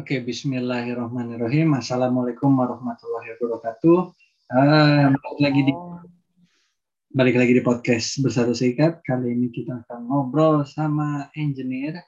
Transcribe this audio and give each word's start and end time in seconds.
Oke, 0.00 0.16
Bismillahirrahmanirrahim. 0.24 1.76
Assalamualaikum 1.76 2.56
warahmatullahi 2.56 3.36
wabarakatuh. 3.36 3.98
Uh, 4.48 5.12
balik 5.12 5.40
lagi 5.44 5.60
di 5.68 5.72
balik 7.12 7.36
lagi 7.36 7.52
di 7.52 7.60
podcast 7.60 8.16
bersatu 8.24 8.56
seikat. 8.56 9.04
Kali 9.04 9.36
ini 9.36 9.52
kita 9.52 9.84
akan 9.84 10.08
ngobrol 10.08 10.64
sama 10.64 11.28
engineer, 11.36 12.00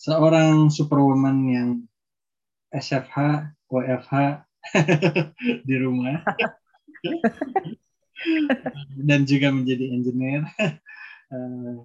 seorang 0.00 0.72
superwoman 0.72 1.36
yang 1.44 1.70
SFH, 2.72 3.52
WFH 3.68 4.40
di 5.68 5.76
rumah, 5.76 6.24
dan 8.96 9.28
juga 9.28 9.52
menjadi 9.52 9.92
engineer. 9.92 10.48
Uh, 11.28 11.84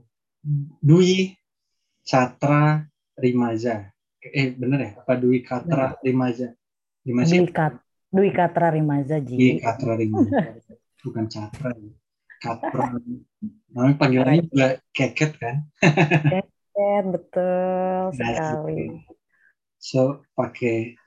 Dwi 0.79 1.35
Catra 2.07 2.87
Rimaza. 3.19 3.96
Eh 4.33 4.55
bener 4.55 4.79
ya? 4.79 4.91
Apa 4.99 5.13
Dwi 5.19 5.43
Katra? 5.43 5.97
Rimaza. 6.03 6.51
Dwi, 7.07 7.47
Kat, 7.51 7.79
Dwi 8.11 8.29
Katra 8.35 8.67
Rimaza 8.75 9.17
Ji. 9.23 9.35
Dwi 9.35 9.51
Katra 9.63 9.93
Rimaza. 9.95 10.53
Bukan 11.03 11.25
Catra. 11.31 11.71
Katra. 12.43 12.99
Namanya 13.71 13.95
panggilannya 13.95 14.43
juga 14.49 14.67
keket 14.91 15.31
kan? 15.39 15.55
keket 15.79 17.03
betul 17.09 18.11
sekali. 18.13 19.01
So 19.79 20.25
pakai 20.35 20.97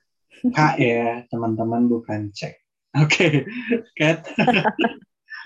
K 0.41 0.59
ya 0.81 1.27
teman-teman 1.29 1.85
bukan 1.91 2.33
cek. 2.33 2.57
Oke, 2.99 3.07
okay. 3.07 3.33
Kat. 3.95 4.25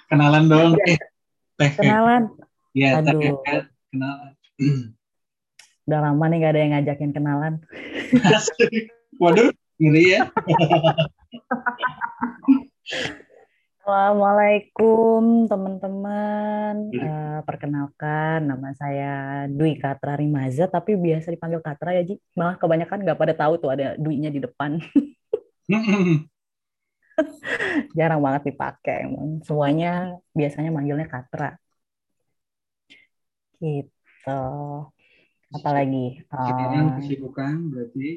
Kenalan 0.08 0.48
dong. 0.48 0.72
Eh, 0.86 0.96
teh. 1.60 1.72
Kenalan. 1.76 2.30
Iya, 2.72 3.04
Aduh. 3.04 3.38
Udah 5.84 6.00
lama 6.00 6.24
nih 6.32 6.38
gak 6.40 6.52
ada 6.56 6.60
yang 6.64 6.72
ngajakin 6.72 7.12
kenalan. 7.12 7.54
Waduh, 9.22 9.52
ngeri 9.76 10.16
ya. 10.16 10.32
Assalamualaikum 13.84 15.44
teman-teman. 15.44 16.88
Uh, 16.88 17.44
perkenalkan 17.44 18.48
nama 18.48 18.72
saya 18.80 19.44
Dwi 19.52 19.76
Katra 19.76 20.16
Rimaza, 20.16 20.72
tapi 20.72 20.96
biasa 20.96 21.28
dipanggil 21.28 21.60
Katra 21.60 21.92
ya 22.00 22.02
Ji. 22.08 22.16
Malah 22.32 22.56
kebanyakan 22.56 23.04
nggak 23.04 23.20
pada 23.20 23.36
tahu 23.36 23.60
tuh 23.60 23.76
ada 23.76 23.92
Dwi-nya 24.00 24.32
di 24.32 24.40
depan. 24.40 24.80
Jarang 27.92 28.24
banget 28.24 28.56
dipakai 28.56 29.04
emang. 29.04 29.44
Semuanya 29.44 30.16
biasanya 30.32 30.72
manggilnya 30.72 31.04
Katra. 31.04 31.60
Gitu 33.60 34.40
apalagi? 35.54 36.20
Sekarang 36.28 36.84
uh, 36.90 36.94
kesibukan 36.98 37.54
berarti? 37.70 38.08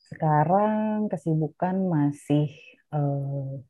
Sekarang 0.00 1.06
kesibukan 1.06 1.76
masih 1.86 2.50
uh, 2.90 3.62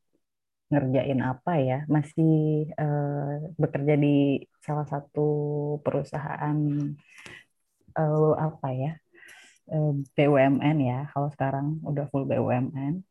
ngerjain 0.73 1.21
apa 1.21 1.53
ya? 1.61 1.79
Masih 1.85 2.67
uh, 2.75 3.53
bekerja 3.55 3.95
di 3.95 4.41
salah 4.59 4.87
satu 4.89 5.29
perusahaan 5.85 6.57
uh, 7.95 8.33
apa 8.35 8.69
ya? 8.73 8.93
Uh, 9.71 10.01
BUMN 10.17 10.77
ya 10.83 11.07
kalau 11.15 11.31
sekarang 11.31 11.79
udah 11.87 12.03
full 12.11 12.27
BUMN 12.27 13.07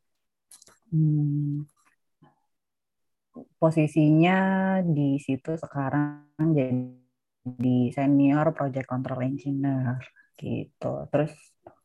hmm, 0.93 1.65
posisinya 3.57 4.39
di 4.85 5.17
situ 5.23 5.57
sekarang 5.57 6.27
jadi 6.53 7.00
di 7.45 7.89
senior 7.93 8.53
project 8.53 8.87
control 8.89 9.25
engineer 9.25 10.01
gitu. 10.37 11.09
Terus 11.09 11.33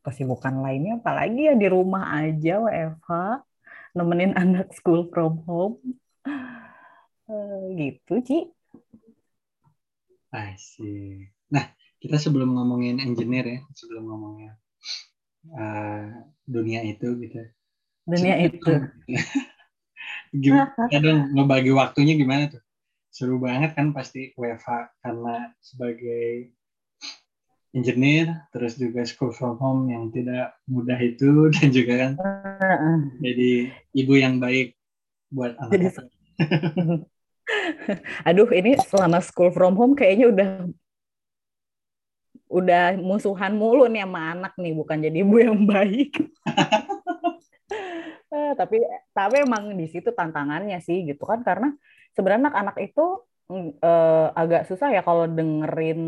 kesibukan 0.06 0.62
lainnya 0.62 1.02
apalagi 1.02 1.50
ya 1.50 1.54
di 1.58 1.68
rumah 1.68 2.14
aja 2.14 2.62
WFH 2.62 3.12
nemenin 3.98 4.38
anak 4.42 4.70
school 4.76 5.10
from 5.10 5.42
home 5.48 5.80
uh, 6.28 7.64
gitu 7.74 8.14
Ci. 8.22 8.40
Asik. 10.36 11.32
Nah 11.50 11.66
kita 12.00 12.20
sebelum 12.20 12.54
ngomongin 12.54 13.02
engineer 13.02 13.46
ya, 13.48 13.60
sebelum 13.74 14.04
ngomongin 14.12 14.54
uh, 15.56 16.06
dunia 16.44 16.84
itu 16.84 17.16
gitu. 17.24 17.40
Dunia 18.06 18.36
itu. 18.46 18.74
gimana 20.36 20.98
dong 21.04 21.20
ngebagi 21.34 21.72
waktunya 21.72 22.14
gimana 22.20 22.44
tuh? 22.52 22.62
Seru 23.16 23.40
banget 23.40 23.80
kan 23.80 23.96
pasti 23.96 24.36
WFH 24.36 25.00
karena 25.00 25.56
sebagai 25.64 26.52
engineer 27.72 28.44
terus 28.52 28.76
juga 28.76 29.08
school 29.08 29.32
from 29.32 29.56
home 29.56 29.88
yang 29.88 30.12
tidak 30.12 30.60
mudah 30.68 31.00
itu 31.00 31.48
dan 31.56 31.72
juga 31.72 31.94
kan 31.96 32.14
jadi 33.24 33.72
ibu 33.96 34.14
yang 34.20 34.44
baik 34.44 34.76
buat 35.32 35.56
anak. 35.56 35.72
Jadi, 35.72 35.88
aduh 38.28 38.50
ini 38.52 38.76
selama 38.84 39.24
school 39.24 39.48
from 39.56 39.80
home 39.80 39.96
kayaknya 39.96 40.28
udah 40.36 40.50
udah 42.52 42.84
musuhan 43.00 43.56
mulu 43.56 43.88
nih 43.88 44.04
sama 44.04 44.36
anak 44.36 44.54
nih 44.60 44.76
bukan 44.76 44.98
jadi 45.00 45.18
ibu 45.24 45.36
yang 45.40 45.64
baik. 45.64 46.12
Eh, 48.36 48.52
tapi 48.60 48.84
tapi 49.16 49.48
emang 49.48 49.72
di 49.80 49.88
situ 49.88 50.12
tantangannya 50.12 50.76
sih 50.84 51.08
gitu 51.08 51.24
kan 51.24 51.40
karena 51.40 51.72
sebenarnya 52.16 52.50
anak-anak 52.50 52.78
itu 52.82 53.06
uh, 53.84 54.28
agak 54.34 54.66
susah 54.66 54.90
ya 54.90 55.04
kalau 55.04 55.28
dengerin 55.28 56.02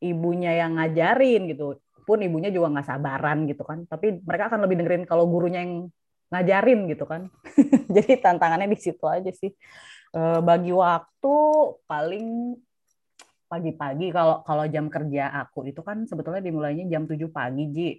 ibunya 0.00 0.56
yang 0.56 0.78
ngajarin 0.78 1.50
gitu. 1.50 1.76
Pun 2.06 2.22
ibunya 2.24 2.48
juga 2.48 2.72
nggak 2.72 2.88
sabaran 2.88 3.44
gitu 3.50 3.66
kan. 3.66 3.84
Tapi 3.84 4.22
mereka 4.22 4.48
akan 4.48 4.60
lebih 4.64 4.76
dengerin 4.80 5.04
kalau 5.04 5.26
gurunya 5.26 5.66
yang 5.66 5.90
ngajarin 6.30 6.86
gitu 6.88 7.04
kan. 7.04 7.28
Jadi 7.94 8.22
tantangannya 8.22 8.70
di 8.70 8.78
situ 8.78 9.04
aja 9.04 9.30
sih. 9.34 9.50
Uh, 10.10 10.42
bagi 10.42 10.74
waktu 10.74 11.34
paling 11.86 12.58
pagi-pagi 13.46 14.14
kalau 14.14 14.46
kalau 14.46 14.62
jam 14.70 14.86
kerja 14.86 15.26
aku 15.42 15.66
itu 15.66 15.82
kan 15.82 16.06
sebetulnya 16.06 16.38
dimulainya 16.38 16.86
jam 16.86 17.06
7 17.06 17.18
pagi 17.30 17.64
Ji. 17.74 17.90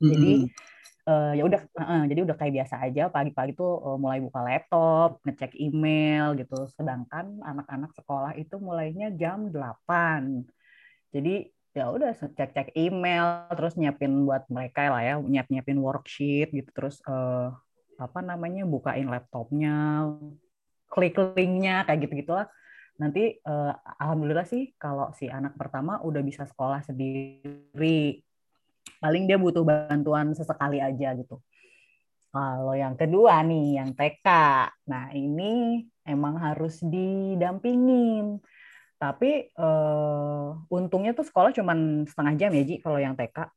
Jadi 0.00 0.32
mm 0.40 0.44
-hmm 0.48 0.78
uh, 1.06 1.32
ya 1.32 1.42
udah 1.46 1.60
uh, 1.78 2.04
jadi 2.10 2.20
udah 2.26 2.36
kayak 2.36 2.54
biasa 2.62 2.74
aja 2.84 3.08
pagi-pagi 3.08 3.52
tuh 3.56 3.72
uh, 3.80 3.96
mulai 3.96 4.20
buka 4.20 4.40
laptop, 4.44 5.22
ngecek 5.24 5.56
email 5.56 6.36
gitu. 6.36 6.68
Sedangkan 6.76 7.40
anak-anak 7.40 7.94
sekolah 7.96 8.32
itu 8.36 8.56
mulainya 8.60 9.12
jam 9.14 9.48
8. 9.48 10.44
Jadi 11.14 11.48
ya 11.70 11.86
udah 11.86 12.10
cek-cek 12.18 12.74
email 12.74 13.46
terus 13.54 13.78
nyiapin 13.78 14.26
buat 14.26 14.44
mereka 14.50 14.90
lah 14.90 15.02
ya, 15.06 15.14
nyiap-nyiapin 15.22 15.78
worksheet 15.78 16.50
gitu 16.50 16.70
terus 16.74 16.98
uh, 17.06 17.54
apa 18.00 18.20
namanya 18.24 18.66
bukain 18.66 19.06
laptopnya, 19.06 20.08
klik 20.90 21.14
linknya 21.36 21.86
kayak 21.86 22.08
gitu-gitulah. 22.08 22.48
Nanti 23.00 23.40
uh, 23.48 23.72
alhamdulillah 23.96 24.44
sih 24.44 24.76
kalau 24.76 25.08
si 25.16 25.30
anak 25.30 25.56
pertama 25.56 26.02
udah 26.04 26.20
bisa 26.20 26.44
sekolah 26.44 26.84
sendiri 26.84 28.20
paling 29.00 29.24
dia 29.24 29.40
butuh 29.40 29.64
bantuan 29.64 30.36
sesekali 30.36 30.78
aja 30.78 31.16
gitu. 31.16 31.40
Kalau 32.30 32.78
yang 32.78 32.94
kedua 32.94 33.42
nih, 33.42 33.82
yang 33.82 33.90
TK. 33.90 34.28
Nah, 34.86 35.10
ini 35.10 35.82
emang 36.06 36.38
harus 36.38 36.78
didampingin. 36.78 38.38
Tapi 39.00 39.50
uh, 39.58 40.54
untungnya 40.70 41.10
tuh 41.10 41.26
sekolah 41.26 41.50
cuma 41.50 41.74
setengah 42.06 42.34
jam 42.38 42.50
ya, 42.54 42.62
Ji, 42.62 42.78
kalau 42.78 43.02
yang 43.02 43.18
TK. 43.18 43.38
Uh, 43.40 43.48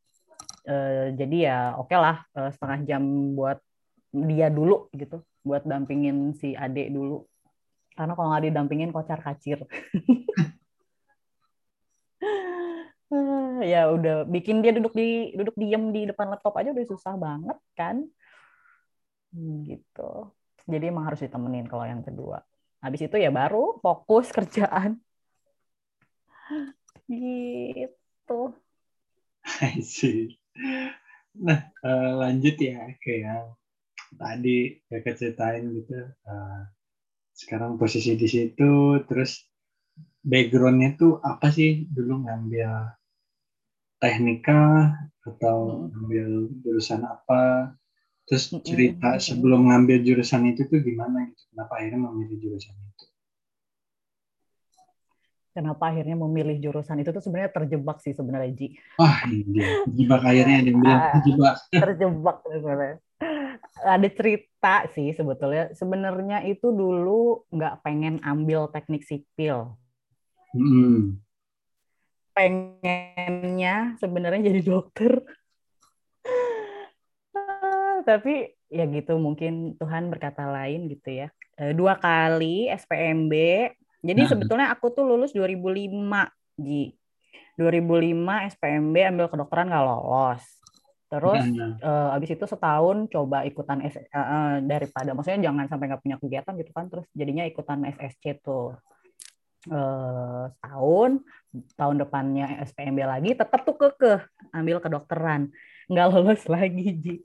eh, 0.71 1.05
jadi 1.19 1.37
ya 1.51 1.59
oke 1.75 1.91
okay 1.91 1.99
lah, 1.99 2.23
uh, 2.39 2.49
setengah 2.49 2.79
jam 2.87 3.03
buat 3.35 3.59
dia 4.15 4.47
dulu 4.47 4.87
gitu, 4.95 5.19
buat 5.43 5.67
dampingin 5.67 6.33
si 6.39 6.55
adik 6.57 6.89
dulu. 6.89 7.27
Karena 7.93 8.17
kalau 8.17 8.31
nggak 8.33 8.49
didampingin 8.49 8.89
kocar 8.89 9.21
kacir. 9.21 9.61
ya 13.71 13.89
udah 13.93 14.25
bikin 14.25 14.59
dia 14.63 14.71
duduk 14.73 14.93
di 14.97 15.33
duduk 15.37 15.55
diem 15.57 15.83
di 15.95 16.01
depan 16.09 16.27
laptop 16.33 16.53
aja 16.59 16.73
udah 16.73 16.85
susah 16.89 17.13
banget 17.15 17.57
kan? 17.77 18.05
Hmm, 19.33 19.65
gitu. 19.65 20.29
Jadi 20.69 20.85
emang 20.89 21.05
harus 21.09 21.21
ditemenin 21.21 21.67
kalau 21.67 21.85
yang 21.85 22.01
kedua. 22.05 22.41
Habis 22.83 23.07
itu 23.07 23.15
ya 23.19 23.29
baru 23.33 23.79
fokus 23.83 24.29
kerjaan. 24.37 25.01
Gitu. 27.09 28.39
Nah, 31.33 31.59
uh, 31.83 32.11
lanjut 32.21 32.55
ya 32.61 32.93
ke 33.01 33.25
yang 33.25 33.57
tadi 34.15 34.79
kakak 34.87 35.17
ceritain 35.17 35.65
gitu. 35.73 35.97
Uh, 36.23 36.61
sekarang 37.33 37.81
posisi 37.81 38.13
di 38.13 38.27
situ, 38.29 39.01
terus 39.09 39.41
backgroundnya 40.23 40.95
tuh 40.95 41.19
apa 41.19 41.49
sih 41.49 41.89
dulu 41.89 42.23
ngambil 42.23 42.93
teknika 44.03 44.91
atau 45.23 45.87
hmm. 45.87 45.97
ambil 46.03 46.27
jurusan 46.59 47.07
apa 47.07 47.71
terus 48.27 48.51
hmm, 48.51 48.59
cerita 48.67 49.15
hmm, 49.15 49.23
sebelum 49.23 49.71
ngambil 49.71 50.03
jurusan 50.03 50.51
itu 50.51 50.67
tuh 50.67 50.83
gimana 50.83 51.31
gitu 51.31 51.47
kenapa 51.55 51.79
akhirnya 51.79 52.11
memilih 52.11 52.37
jurusan 52.43 52.75
itu 52.75 53.05
kenapa 55.53 55.93
akhirnya 55.93 56.17
memilih 56.17 56.57
jurusan 56.59 56.99
itu 56.99 57.13
tuh 57.13 57.23
sebenarnya 57.23 57.53
terjebak 57.53 58.01
sih 58.01 58.11
sebenarnya 58.17 58.51
Ji. 58.57 58.67
Wah, 58.97 59.21
ini 59.29 59.61
terjebak 59.85 60.21
akhirnya 60.25 60.55
ada 60.59 60.67
yang 60.67 60.79
bilang 60.81 60.99
Ah. 60.99 61.11
terjebak. 61.13 61.55
terjebak 61.85 62.37
sebenarnya. 62.49 62.97
Ada 63.85 64.07
cerita 64.09 64.75
sih 64.97 65.13
sebetulnya. 65.13 65.69
Sebenarnya 65.77 66.41
itu 66.49 66.73
dulu 66.73 67.45
nggak 67.53 67.85
pengen 67.85 68.17
ambil 68.25 68.65
teknik 68.73 69.05
sipil. 69.05 69.77
Hmm. 70.57 71.21
Pengennya 72.33 73.97
sebenarnya 74.01 74.49
jadi 74.49 74.61
dokter. 74.65 75.21
Ah, 77.33 78.01
Tapi 78.03 78.51
ya 78.73 78.89
gitu 78.89 79.21
mungkin 79.21 79.77
Tuhan 79.77 80.09
berkata 80.09 80.49
lain 80.49 80.89
gitu 80.89 81.13
ya. 81.13 81.27
Eh, 81.61 81.77
Dua 81.77 81.95
kali 81.97 82.67
SPMB. 82.73 83.33
Jadi 84.03 84.21
Nah. 84.25 84.29
sebetulnya 84.29 84.67
aku 84.73 84.91
tuh 84.91 85.05
lulus 85.07 85.31
2005, 85.31 86.27
Ji. 86.59 86.97
2005 87.55 88.49
SPMB 88.49 88.95
ambil 89.13 89.29
kedokteran 89.29 89.69
nggak 89.69 89.85
lolos. 89.85 90.43
Terus 91.13 91.45
Nah, 91.53 91.77
eh, 91.77 92.15
abis 92.17 92.33
itu 92.33 92.45
setahun 92.49 93.05
coba 93.13 93.45
ikutan 93.45 93.85
S, 93.85 94.01
eh, 94.01 94.57
daripada 94.65 95.13
maksudnya 95.13 95.45
jangan 95.45 95.69
sampai 95.69 95.85
nggak 95.93 96.01
punya 96.01 96.17
kegiatan 96.17 96.53
gitu 96.57 96.71
kan 96.73 96.89
terus 96.89 97.05
jadinya 97.13 97.45
ikutan 97.45 97.85
SSC 97.85 98.41
tuh 98.41 98.73
eh, 99.69 100.43
setahun 100.57 101.11
tahun 101.77 101.95
depannya 102.01 102.59
SPMB 102.65 102.99
lagi 103.05 103.29
tetap 103.37 103.61
tuh 103.63 103.77
kekeh 103.77 104.19
ambil 104.51 104.81
kedokteran. 104.81 105.53
Nggak 105.87 106.07
lolos 106.09 106.43
lagi 106.53 106.87
Ji. 106.97 107.15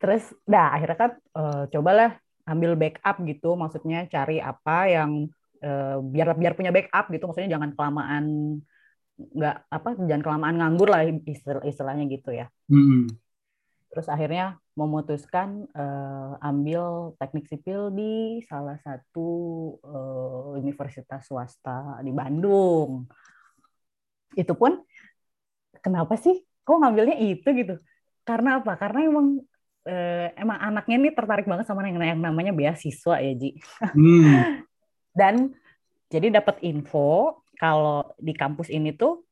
Terus 0.00 0.24
dah 0.44 0.76
akhirnya 0.76 0.98
kan 0.98 1.10
eh, 1.16 1.64
cobalah 1.72 2.10
ambil 2.48 2.74
backup 2.74 3.16
gitu 3.24 3.54
maksudnya 3.54 4.08
cari 4.10 4.42
apa 4.42 4.90
yang 4.90 5.10
eh, 5.62 5.96
biar 6.00 6.34
biar 6.34 6.52
punya 6.58 6.72
backup 6.74 7.06
gitu 7.14 7.24
maksudnya 7.28 7.52
jangan 7.54 7.70
kelamaan 7.76 8.24
nggak 9.20 9.56
apa 9.68 9.88
jangan 10.08 10.22
kelamaan 10.24 10.56
nganggur 10.56 10.88
lah 10.88 11.04
istilah- 11.28 11.64
istilahnya 11.68 12.08
gitu 12.08 12.32
ya. 12.32 12.48
Hmm. 12.72 13.04
terus 13.90 14.06
akhirnya 14.06 14.54
memutuskan 14.80 15.68
eh, 15.76 16.32
ambil 16.40 17.12
teknik 17.20 17.44
sipil 17.44 17.92
di 17.92 18.40
salah 18.48 18.80
satu 18.80 19.28
eh, 19.84 20.44
universitas 20.56 21.28
swasta 21.28 22.00
di 22.00 22.08
Bandung. 22.16 23.04
Itu 24.32 24.56
pun 24.56 24.80
kenapa 25.84 26.16
sih 26.16 26.40
kok 26.64 26.80
ngambilnya 26.80 27.20
itu 27.20 27.48
gitu? 27.52 27.76
Karena 28.24 28.64
apa? 28.64 28.80
Karena 28.80 29.04
emang 29.04 29.44
eh, 29.84 30.32
emang 30.40 30.56
anaknya 30.56 30.96
nih 30.96 31.12
tertarik 31.12 31.44
banget 31.44 31.68
sama 31.68 31.84
yang, 31.84 32.00
yang 32.00 32.20
namanya 32.20 32.56
beasiswa 32.56 33.20
ya 33.20 33.32
Ji. 33.36 33.60
Hmm. 33.80 34.64
dan 35.20 35.52
jadi 36.08 36.40
dapat 36.40 36.64
info 36.64 37.44
kalau 37.60 38.08
di 38.16 38.32
kampus 38.32 38.72
ini 38.72 38.96
tuh 38.96 39.28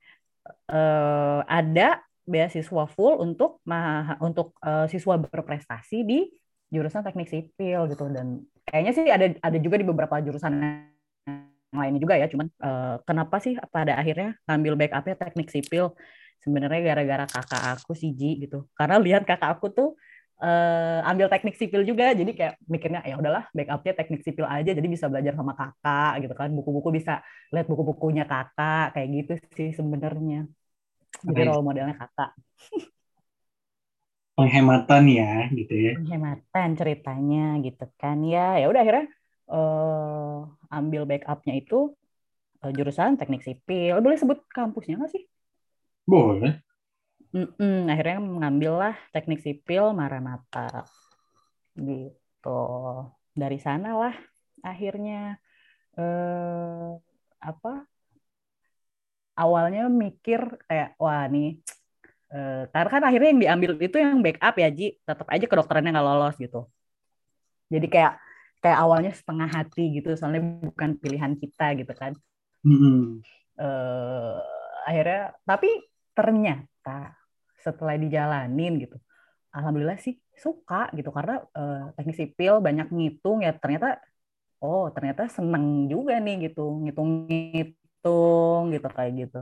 eh, 0.68 1.40
ada 1.48 2.04
beasiswa 2.28 2.84
full 2.92 3.14
untuk 3.24 3.64
ma- 3.64 4.20
untuk 4.20 4.52
eh, 4.60 4.86
siswa 4.92 5.16
berprestasi 5.16 5.98
di 6.04 6.18
jurusan 6.68 7.02
teknik 7.06 7.28
sipil 7.32 7.88
gitu. 7.88 8.04
Dan 8.12 8.44
kayaknya 8.68 8.92
sih 8.96 9.04
ada 9.08 9.26
ada 9.40 9.58
juga 9.58 9.76
di 9.80 9.86
beberapa 9.88 10.20
jurusan 10.20 10.52
yang 10.60 10.68
lainnya 11.72 12.00
juga 12.04 12.14
ya. 12.20 12.26
Cuman 12.32 12.46
eh, 12.52 12.96
kenapa 13.08 13.36
sih 13.44 13.56
pada 13.72 13.96
akhirnya 14.00 14.36
ngambil 14.46 14.72
backupnya 14.80 15.16
teknik 15.16 15.48
sipil? 15.48 15.96
Sebenarnya 16.44 16.80
gara-gara 16.94 17.24
kakak 17.26 17.62
aku 17.82 17.92
sih 17.98 18.10
Ji 18.14 18.44
gitu. 18.44 18.68
Karena 18.78 18.96
lihat 19.02 19.24
kakak 19.28 19.58
aku 19.58 19.66
tuh 19.74 19.88
eh, 20.44 21.00
ambil 21.10 21.26
teknik 21.32 21.56
sipil 21.60 21.82
juga. 21.88 22.12
Jadi 22.14 22.30
kayak 22.38 22.54
mikirnya 22.68 23.00
ya 23.08 23.16
udahlah 23.20 23.48
backupnya 23.56 23.92
teknik 23.98 24.20
sipil 24.26 24.46
aja. 24.46 24.70
Jadi 24.76 24.88
bisa 24.94 25.06
belajar 25.10 25.32
sama 25.34 25.52
kakak 25.58 26.12
gitu 26.28 26.34
kan. 26.38 26.48
Buku-buku 26.52 26.88
bisa 26.98 27.24
lihat 27.52 27.66
buku-bukunya 27.70 28.24
kakak 28.28 28.94
kayak 28.94 29.08
gitu 29.16 29.32
sih 29.56 29.70
sebenarnya 29.72 30.46
jadi 31.26 31.40
role 31.48 31.64
modelnya 31.66 31.94
kakak. 32.00 32.30
Penghematan 34.38 35.04
ya, 35.18 35.30
gitu 35.58 35.74
ya. 35.86 35.92
penghematan 35.94 36.68
ceritanya 36.78 37.38
gitu 37.66 37.84
kan. 38.00 38.16
Ya 38.32 38.38
ya 38.60 38.64
udah 38.70 38.80
akhirnya 38.82 39.06
eh, 39.52 40.36
ambil 40.78 41.02
backupnya 41.10 41.52
itu 41.60 41.74
eh, 42.64 42.72
jurusan 42.78 43.12
teknik 43.20 43.42
sipil. 43.48 43.94
Boleh 44.04 44.18
sebut 44.22 44.38
kampusnya 44.56 44.94
nggak 44.98 45.12
sih? 45.14 45.22
Boleh. 46.06 46.62
Mm-mm, 47.36 47.74
akhirnya 47.92 48.18
mengambil 48.34 48.72
lah 48.82 48.94
teknik 49.14 49.40
sipil 49.44 49.84
Maranatha 49.98 50.88
gitu. 51.86 52.48
Dari 53.40 53.58
sana 53.66 53.88
lah 54.02 54.14
akhirnya 54.70 55.38
eh, 55.98 56.88
apa 57.50 57.70
awalnya 59.38 59.86
mikir 59.86 60.40
kayak 60.66 60.98
wah 60.98 61.24
nih 61.30 61.62
eh, 62.34 62.62
karena 62.74 62.90
kan 62.90 63.02
akhirnya 63.06 63.28
yang 63.30 63.42
diambil 63.46 63.70
itu 63.78 63.96
yang 63.96 64.18
backup 64.18 64.54
ya 64.58 64.68
Ji. 64.74 64.98
Tetap 65.06 65.26
aja 65.30 65.46
kedokterannya 65.46 65.90
nggak 65.94 66.06
lolos 66.06 66.36
gitu. 66.42 66.66
Jadi 67.70 67.86
kayak 67.86 68.18
kayak 68.58 68.78
awalnya 68.82 69.12
setengah 69.14 69.46
hati 69.46 70.02
gitu 70.02 70.18
soalnya 70.18 70.42
bukan 70.42 70.98
pilihan 70.98 71.32
kita 71.38 71.78
gitu 71.78 71.94
kan. 71.94 72.12
Hmm. 72.66 73.22
eh, 73.54 74.36
akhirnya 74.82 75.30
tapi 75.46 75.70
ternyata 76.10 77.14
setelah 77.62 77.94
dijalanin 77.94 78.82
gitu 78.82 78.98
alhamdulillah 79.54 80.02
sih 80.02 80.18
suka 80.34 80.90
gitu. 80.98 81.14
Karena 81.14 81.38
eh, 81.54 81.94
teknik 81.94 82.16
sipil 82.18 82.58
banyak 82.58 82.90
ngitung 82.90 83.46
ya 83.46 83.54
ternyata 83.54 84.02
oh 84.58 84.90
ternyata 84.90 85.30
seneng 85.30 85.86
juga 85.86 86.18
nih 86.18 86.50
gitu 86.50 86.82
ngitung-ngitung 86.82 87.87
gitu 88.72 88.88
kayak 88.94 89.12
gitu 89.16 89.40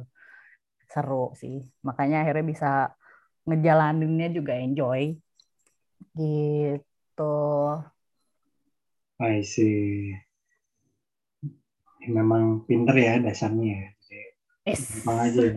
seru 0.86 1.34
sih 1.36 1.66
makanya 1.82 2.22
akhirnya 2.22 2.46
bisa 2.46 2.70
ngejalaninnya 3.46 4.28
juga 4.34 4.52
enjoy 4.58 5.18
gitu 6.16 7.34
I 9.16 9.40
see. 9.40 10.12
Memang 12.04 12.68
pinter 12.68 12.92
ya 13.00 13.16
dasarnya 13.16 13.64
ya. 13.64 13.88
Gampang 14.76 15.18
aja. 15.24 15.56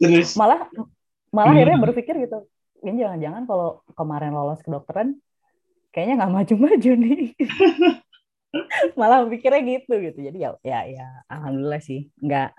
Terus, 0.00 0.36
malah 0.36 0.68
malah 1.32 1.56
Hmm. 1.56 1.58
akhirnya 1.58 1.78
berpikir 1.80 2.14
gitu 2.20 2.44
ini 2.84 3.00
jangan-jangan 3.00 3.42
kalau 3.48 3.80
kemarin 3.96 4.36
lolos 4.36 4.60
kedokteran 4.60 5.16
kayaknya 5.90 6.20
nggak 6.20 6.32
maju-maju 6.36 6.90
nih 7.00 7.32
malah 8.98 9.26
pikirnya 9.26 9.62
gitu 9.62 9.94
gitu 9.98 10.18
jadi 10.30 10.38
ya 10.38 10.50
ya 10.62 10.80
ya 10.86 11.06
alhamdulillah 11.26 11.82
sih 11.82 12.10
nggak 12.22 12.50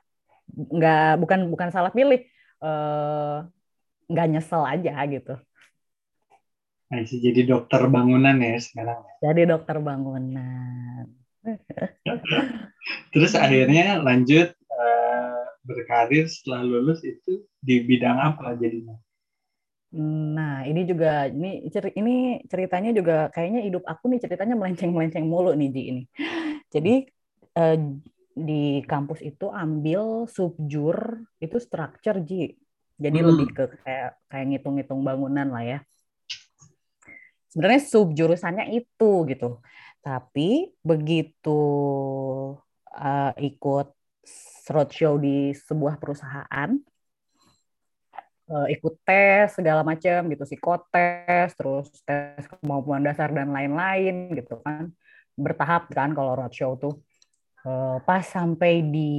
nggak 0.54 1.10
bukan 1.22 1.40
bukan 1.50 1.70
salah 1.72 1.92
pilih 1.92 2.22
eh, 2.62 3.38
nggak 4.06 4.28
nyesel 4.30 4.64
aja 4.64 4.94
gitu 5.10 5.36
see. 7.08 7.20
jadi 7.20 7.42
dokter 7.50 7.90
bangunan 7.90 8.38
ya 8.40 8.56
sekarang. 8.62 9.02
jadi 9.20 9.42
dokter 9.50 9.82
bangunan 9.82 11.10
Terus 13.14 13.34
akhirnya 13.38 14.02
lanjut 14.02 14.54
eh, 14.54 15.44
berkarir 15.66 16.26
setelah 16.30 16.66
lulus 16.66 17.02
itu 17.06 17.46
di 17.62 17.86
bidang 17.86 18.18
apa 18.18 18.58
jadinya? 18.58 18.98
Nah, 19.96 20.68
ini 20.68 20.84
juga 20.84 21.32
ini 21.32 21.72
ini 21.72 22.44
ceritanya 22.52 22.92
juga 22.92 23.32
kayaknya 23.32 23.64
hidup 23.64 23.88
aku 23.88 24.12
nih 24.12 24.20
ceritanya 24.20 24.60
melenceng-melenceng 24.60 25.24
mulu 25.24 25.56
nih 25.56 25.70
Ji 25.72 25.82
ini. 25.88 26.04
Jadi 26.68 27.08
eh, 27.56 27.78
di 28.36 28.84
kampus 28.84 29.24
itu 29.24 29.48
ambil 29.48 30.28
subjur 30.28 31.24
itu 31.40 31.58
structure 31.64 32.20
Ji. 32.28 32.60
Jadi 33.00 33.18
Hmm. 33.24 33.28
lebih 33.32 33.48
ke 33.56 33.64
kayak 33.88 34.20
kayak 34.28 34.46
ngitung-ngitung 34.52 35.00
bangunan 35.00 35.48
lah 35.48 35.64
ya. 35.64 35.80
Sebenarnya 37.48 37.88
subjurusannya 37.88 38.66
itu 38.76 39.12
gitu. 39.32 39.64
Tapi 40.04 40.76
begitu 40.84 41.60
eh, 43.00 43.32
ikut 43.48 43.88
roadshow 44.68 45.16
di 45.24 45.56
sebuah 45.56 45.96
perusahaan 46.04 46.76
eh, 48.50 48.68
ikut 48.78 48.94
tes 49.06 49.58
segala 49.58 49.82
macam 49.82 50.30
gitu 50.30 50.44
psikotes 50.46 51.50
terus 51.58 51.90
tes 52.06 52.46
kemampuan 52.50 53.02
dasar 53.02 53.30
dan 53.34 53.50
lain-lain 53.54 54.34
gitu 54.34 54.62
kan. 54.62 54.94
Bertahap 55.36 55.92
kan 55.92 56.16
kalau 56.16 56.38
roadshow 56.38 56.78
tuh. 56.80 56.96
Eh, 57.66 57.98
pas 58.06 58.22
sampai 58.22 58.86
di 58.86 59.14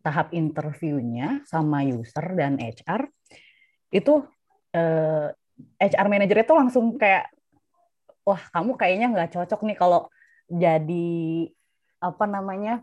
tahap 0.00 0.32
interviewnya 0.32 1.44
sama 1.44 1.84
user 1.84 2.32
dan 2.32 2.56
HR 2.56 3.04
itu 3.92 4.24
eh, 4.72 5.28
HR 5.76 6.08
manager 6.08 6.40
itu 6.40 6.52
langsung 6.56 6.96
kayak 6.96 7.28
wah 8.24 8.40
kamu 8.48 8.80
kayaknya 8.80 9.06
nggak 9.12 9.30
cocok 9.36 9.60
nih 9.68 9.76
kalau 9.76 10.08
jadi 10.48 11.12
apa 12.00 12.24
namanya 12.24 12.80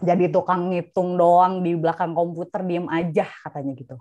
jadi 0.00 0.32
tukang 0.32 0.72
ngitung 0.72 1.20
doang 1.20 1.60
di 1.60 1.76
belakang 1.76 2.16
komputer 2.16 2.64
diem 2.64 2.88
aja 2.88 3.28
katanya 3.44 3.72
gitu 3.76 3.96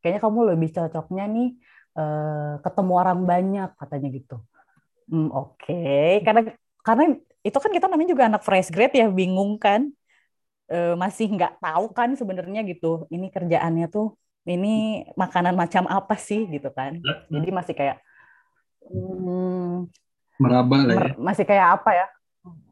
kayaknya 0.00 0.20
kamu 0.24 0.40
lebih 0.56 0.68
cocoknya 0.72 1.24
nih 1.30 1.48
eh, 1.96 2.54
ketemu 2.64 2.92
orang 2.96 3.20
banyak 3.24 3.70
katanya 3.76 4.08
gitu. 4.10 4.36
Hmm, 5.10 5.28
oke. 5.34 5.82
Karena 6.22 6.40
karena 6.86 7.04
itu 7.42 7.58
kan 7.58 7.70
kita 7.74 7.86
namanya 7.90 8.10
juga 8.14 8.24
anak 8.30 8.42
fresh 8.46 8.70
grade 8.70 8.94
ya 8.94 9.10
bingung 9.10 9.58
kan. 9.58 9.90
E, 10.70 10.94
masih 10.94 11.26
nggak 11.34 11.58
tahu 11.58 11.90
kan 11.90 12.14
sebenarnya 12.14 12.62
gitu 12.62 13.10
ini 13.10 13.26
kerjaannya 13.34 13.90
tuh 13.90 14.14
ini 14.46 15.02
makanan 15.18 15.58
macam 15.58 15.90
apa 15.90 16.14
sih 16.14 16.46
gitu 16.46 16.70
kan. 16.70 17.02
Jadi 17.26 17.50
masih 17.50 17.74
kayak 17.74 17.98
hmm, 18.86 19.90
meraba 20.38 20.76
lah 20.86 20.94
ya. 20.94 21.12
masih 21.18 21.42
kayak 21.42 21.82
apa 21.82 21.90
ya 21.90 22.06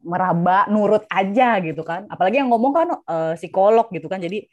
meraba 0.06 0.70
nurut 0.70 1.02
aja 1.10 1.58
gitu 1.58 1.82
kan. 1.82 2.06
Apalagi 2.06 2.38
yang 2.38 2.48
ngomong 2.54 2.72
kan 2.72 2.88
uh, 3.02 3.34
psikolog 3.34 3.90
gitu 3.90 4.06
kan. 4.06 4.22
Jadi 4.22 4.46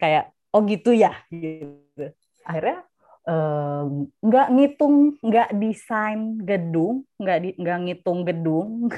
kayak 0.00 0.32
oh 0.56 0.64
gitu 0.64 0.96
ya 0.96 1.12
gitu 1.28 1.84
akhirnya 2.48 2.80
uh, 3.28 3.84
nggak 4.24 4.48
ngitung 4.56 4.96
nggak 5.20 5.48
desain 5.60 6.40
gedung 6.40 7.04
nggak 7.20 7.38
di, 7.44 7.50
nggak 7.60 7.78
ngitung 7.84 8.20
gedung 8.24 8.88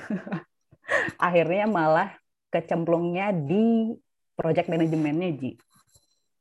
akhirnya 1.27 1.67
malah 1.67 2.15
kecemplungnya 2.55 3.35
di 3.35 3.95
project 4.39 4.71
manajemennya 4.71 5.31
Ji 5.35 5.53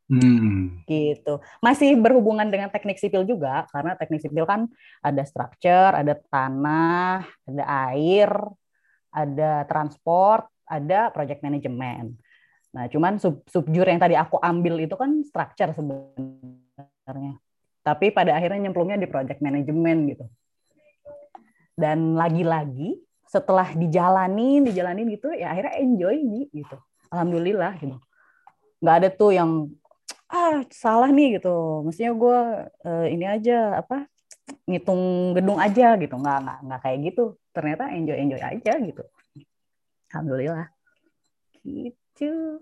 Hmm. 0.10 0.82
Gitu. 0.90 1.38
Masih 1.62 1.94
berhubungan 1.94 2.50
dengan 2.50 2.74
teknik 2.74 2.98
sipil 2.98 3.30
juga 3.30 3.70
karena 3.70 3.94
teknik 3.94 4.26
sipil 4.26 4.42
kan 4.50 4.66
ada 5.06 5.22
structure, 5.22 5.94
ada 5.94 6.18
tanah, 6.34 7.30
ada 7.46 7.64
air, 7.94 8.34
ada 9.14 9.70
transport, 9.70 10.50
ada 10.66 11.14
project 11.14 11.46
management. 11.46 12.18
Nah, 12.74 12.90
cuman 12.90 13.22
sub 13.22 13.46
subjur 13.46 13.86
yang 13.86 14.02
tadi 14.02 14.18
aku 14.18 14.42
ambil 14.42 14.82
itu 14.82 14.98
kan 14.98 15.22
structure 15.22 15.78
sebenarnya. 15.78 16.69
Tapi 17.82 18.12
pada 18.12 18.36
akhirnya 18.36 18.70
nyemplungnya 18.70 19.00
di 19.00 19.08
project 19.08 19.40
management 19.40 20.00
gitu. 20.14 20.26
Dan 21.74 22.14
lagi-lagi 22.14 23.00
setelah 23.30 23.72
dijalanin, 23.72 24.68
dijalanin 24.68 25.08
gitu 25.14 25.32
ya 25.32 25.54
akhirnya 25.54 25.80
enjoy 25.80 26.18
gitu. 26.52 26.78
Alhamdulillah 27.10 27.74
gitu. 27.80 27.98
Nggak 28.84 28.96
ada 28.96 29.10
tuh 29.10 29.32
yang 29.34 29.52
ah 30.30 30.62
salah 30.70 31.10
nih 31.10 31.42
gitu 31.42 31.82
mestinya 31.82 32.14
gue 32.14 32.40
uh, 32.86 33.06
ini 33.10 33.26
aja 33.26 33.82
apa 33.82 34.06
ngitung 34.70 35.34
gedung 35.34 35.58
aja 35.58 35.98
gitu 35.98 36.14
nggak 36.22 36.38
nggak 36.46 36.58
nggak 36.70 36.80
kayak 36.86 36.98
gitu 37.10 37.24
ternyata 37.50 37.90
enjoy 37.90 38.14
enjoy 38.14 38.38
aja 38.38 38.78
gitu 38.78 39.04
alhamdulillah 40.14 40.70
gitu 41.66 42.62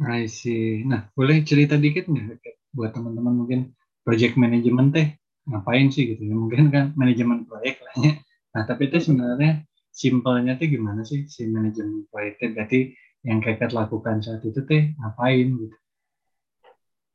I 0.00 0.32
see. 0.32 0.80
Nah, 0.88 1.12
boleh 1.12 1.44
cerita 1.44 1.76
dikit 1.76 2.08
nggak 2.08 2.40
buat 2.74 2.94
teman-teman 2.94 3.34
mungkin 3.34 3.60
project 4.06 4.34
management 4.38 4.96
teh 4.96 5.06
ngapain 5.48 5.88
sih 5.90 6.14
gitu? 6.14 6.22
Ya, 6.26 6.34
mungkin 6.36 6.70
kan 6.74 6.92
manajemen 6.94 7.46
proyek 7.46 7.82
lah 7.82 7.94
ya. 7.98 8.12
Nah, 8.50 8.62
tapi 8.66 8.90
itu 8.90 8.98
sebenarnya 8.98 9.62
simpelnya 9.90 10.58
tuh 10.58 10.66
gimana 10.66 11.06
sih 11.06 11.26
si 11.30 11.46
manajemen 11.46 12.06
proyeknya? 12.10 12.48
Berarti 12.54 12.94
yang 13.22 13.38
kakak 13.38 13.70
lakukan 13.70 14.24
saat 14.24 14.42
itu 14.42 14.64
teh 14.64 14.96
ngapain 14.98 15.48
gitu? 15.54 15.76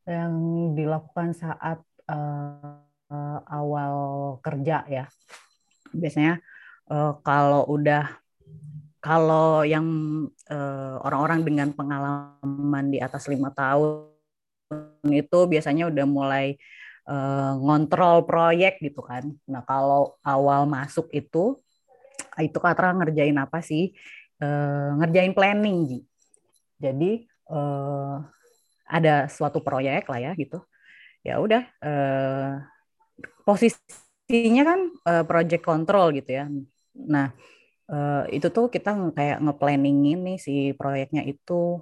yang 0.06 0.34
dilakukan 0.78 1.34
saat 1.34 1.82
uh, 2.06 2.78
awal 3.50 3.94
kerja 4.42 4.86
ya. 4.86 5.06
Biasanya 5.90 6.38
uh, 6.90 7.18
kalau 7.26 7.66
udah 7.70 8.22
kalau 9.02 9.62
yang 9.62 9.86
orang 10.50 10.98
orang-orang 11.06 11.40
dengan 11.46 11.70
pengalaman 11.78 12.86
di 12.90 12.98
atas 12.98 13.30
lima 13.30 13.54
tahun 13.54 14.15
itu 15.12 15.40
biasanya 15.46 15.92
udah 15.92 16.06
mulai 16.08 16.58
uh, 17.06 17.58
ngontrol 17.60 18.26
proyek 18.26 18.82
gitu 18.82 19.02
kan. 19.06 19.30
Nah 19.46 19.62
kalau 19.68 20.18
awal 20.26 20.66
masuk 20.66 21.12
itu 21.14 21.60
itu 22.40 22.58
kata 22.58 22.96
ngerjain 22.96 23.36
apa 23.38 23.60
sih? 23.62 23.94
Uh, 24.42 24.98
ngerjain 25.00 25.32
planning, 25.36 25.78
Ji. 25.88 26.00
Jadi 26.80 27.28
uh, 27.50 28.20
ada 28.86 29.26
suatu 29.26 29.60
proyek 29.66 30.06
lah 30.06 30.20
ya 30.22 30.32
gitu 30.38 30.62
ya 31.26 31.42
udah 31.42 31.64
eh, 31.82 32.50
posisinya 33.42 34.64
kan 34.64 34.80
eh, 35.10 35.24
project 35.26 35.64
control 35.66 36.14
gitu 36.14 36.30
ya 36.38 36.46
nah 36.94 37.34
eh, 37.90 38.24
itu 38.38 38.48
tuh 38.54 38.70
kita 38.70 38.94
kayak 39.18 39.42
ngeplanningin 39.42 40.22
nih 40.22 40.38
si 40.38 40.54
proyeknya 40.78 41.26
itu 41.26 41.82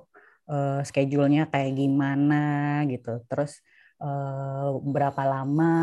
eh, 0.49 0.81
schedule-nya 0.87 1.47
kayak 1.51 1.71
gimana 1.77 2.43
gitu 2.91 3.21
terus 3.29 3.59
eh, 4.01 4.67
berapa 4.83 5.21
lama 5.23 5.75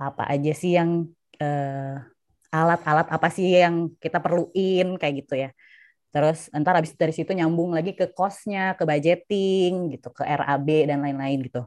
apa 0.00 0.22
aja 0.32 0.52
sih 0.56 0.78
yang 0.78 1.06
eh, 1.38 1.96
alat-alat 2.50 3.06
apa 3.10 3.28
sih 3.30 3.46
yang 3.46 3.94
kita 4.02 4.18
perluin 4.18 4.98
kayak 4.98 5.14
gitu 5.22 5.34
ya 5.38 5.50
Terus 6.10 6.50
entar 6.50 6.74
habis 6.74 6.90
dari 6.98 7.14
situ 7.14 7.30
nyambung 7.30 7.70
lagi 7.70 7.94
ke 7.94 8.10
kosnya, 8.10 8.74
ke 8.74 8.82
budgeting 8.82 9.94
gitu, 9.94 10.10
ke 10.10 10.26
RAB 10.26 10.68
dan 10.90 11.06
lain-lain 11.06 11.38
gitu. 11.46 11.62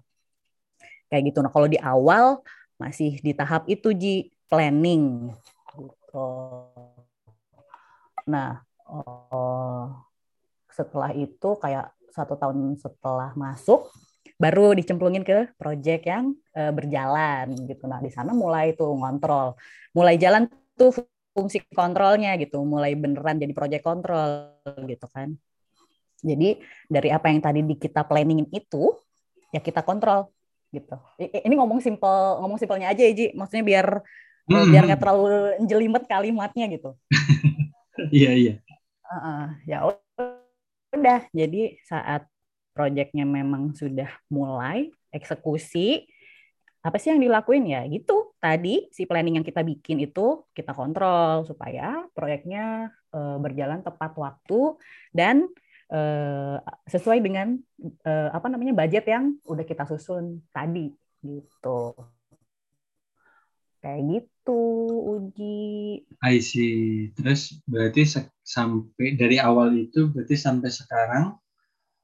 Kayak 1.08 1.32
gitu. 1.32 1.40
Nah, 1.40 1.52
kalau 1.52 1.68
di 1.72 1.80
awal 1.80 2.44
masih 2.76 3.24
di 3.24 3.32
tahap 3.32 3.64
itu 3.72 3.96
Ji, 3.96 4.36
planning. 4.52 5.32
Gitu. 5.80 6.28
Nah, 8.28 8.60
oh, 8.84 9.96
setelah 10.74 11.14
itu 11.14 11.56
kayak 11.62 11.94
satu 12.14 12.38
tahun 12.38 12.78
setelah 12.78 13.34
masuk 13.34 13.90
baru 14.38 14.74
dicemplungin 14.76 15.24
ke 15.24 15.54
project 15.56 16.04
yang 16.10 16.34
uh, 16.58 16.74
berjalan 16.74 17.54
gitu. 17.70 17.86
Nah, 17.86 18.02
di 18.02 18.12
sana 18.12 18.34
mulai 18.34 18.74
tuh 18.74 18.92
ngontrol. 18.92 19.56
Mulai 19.94 20.18
jalan 20.18 20.50
tuh 20.76 20.92
fungsi 21.34 21.66
kontrolnya 21.74 22.38
gitu, 22.38 22.62
mulai 22.62 22.94
beneran 22.94 23.42
jadi 23.42 23.54
project 23.56 23.84
control 23.86 24.54
gitu 24.86 25.08
kan. 25.10 25.34
Jadi 26.24 26.62
dari 26.88 27.10
apa 27.10 27.30
yang 27.30 27.42
tadi 27.44 27.62
di 27.66 27.76
kita 27.76 28.06
planningin 28.08 28.48
itu 28.54 28.96
ya 29.52 29.60
kita 29.60 29.84
kontrol 29.84 30.32
gitu. 30.72 30.98
Ini 31.20 31.54
ngomong 31.54 31.84
simpel, 31.84 32.42
ngomong 32.42 32.58
simpelnya 32.58 32.90
aja 32.90 33.04
Ji. 33.06 33.34
Maksudnya 33.38 33.66
biar 33.66 33.88
hmm. 34.50 34.70
biar 34.72 34.84
nggak 34.88 35.02
terlalu 35.02 35.30
jelimet 35.66 36.04
kalimatnya 36.10 36.66
gitu. 36.72 36.94
Iya 38.10 38.34
iya. 38.34 38.54
Uh, 39.06 39.54
ya 39.70 39.86
udah. 40.94 41.26
Jadi 41.34 41.82
saat 41.84 42.30
proyeknya 42.74 43.26
memang 43.26 43.74
sudah 43.78 44.10
mulai 44.30 44.90
eksekusi, 45.14 46.10
apa 46.84 47.00
sih 47.00 47.16
yang 47.16 47.22
dilakuin? 47.24 47.64
Ya 47.70 47.82
gitu. 47.88 48.36
Tadi 48.42 48.92
si 48.92 49.08
planning 49.08 49.40
yang 49.40 49.48
kita 49.48 49.64
bikin 49.64 50.04
itu 50.04 50.44
kita 50.52 50.76
kontrol 50.76 51.48
supaya 51.48 52.04
proyeknya 52.12 52.92
uh, 53.16 53.40
berjalan 53.40 53.80
tepat 53.80 54.12
waktu 54.20 54.76
dan 55.16 55.48
uh, 55.94 56.60
sesuai 56.90 57.24
dengan 57.24 57.56
uh, 58.04 58.30
apa 58.36 58.52
namanya 58.52 58.76
budget 58.76 59.08
yang 59.08 59.40
udah 59.48 59.64
kita 59.64 59.88
susun 59.88 60.44
tadi 60.52 60.92
gitu. 61.24 61.96
Kayak 63.80 64.02
gitu 64.20 64.64
uji. 65.20 66.04
I 66.20 66.40
see. 66.44 67.12
Terus 67.16 67.64
berarti 67.64 68.04
sampai 68.44 69.16
dari 69.16 69.40
awal 69.40 69.72
itu 69.74 70.12
berarti 70.12 70.36
sampai 70.36 70.70
sekarang 70.70 71.26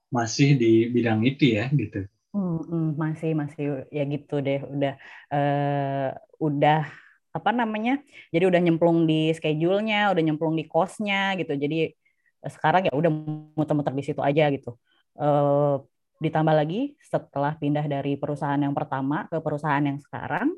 masih 0.10 0.58
di 0.58 0.88
bidang 0.89 1.22
itu 1.27 1.60
ya 1.60 1.67
gitu? 1.69 2.08
Hmm, 2.34 2.96
masih 2.96 3.36
masih. 3.36 3.86
Ya 3.91 4.03
gitu 4.08 4.39
deh 4.41 4.63
udah 4.63 4.93
uh, 5.29 6.10
udah 6.39 6.88
apa 7.29 7.53
namanya 7.53 8.01
jadi 8.34 8.50
udah 8.50 8.58
nyemplung 8.58 9.05
di 9.05 9.29
schedule-nya 9.38 10.10
udah 10.10 10.24
nyemplung 10.24 10.55
di 10.58 10.65
cost-nya 10.65 11.36
gitu. 11.38 11.53
Jadi 11.53 11.93
uh, 12.41 12.50
sekarang 12.50 12.89
ya 12.89 12.93
udah 12.96 13.12
muter-muter 13.53 13.93
di 13.93 14.03
situ 14.08 14.22
aja 14.24 14.50
gitu. 14.50 14.79
Uh, 15.19 15.84
ditambah 16.19 16.51
lagi 16.51 17.00
setelah 17.00 17.55
pindah 17.55 17.88
dari 17.88 18.19
perusahaan 18.19 18.60
yang 18.60 18.75
pertama 18.75 19.27
ke 19.31 19.39
perusahaan 19.39 19.79
yang 19.79 20.00
sekarang 20.03 20.51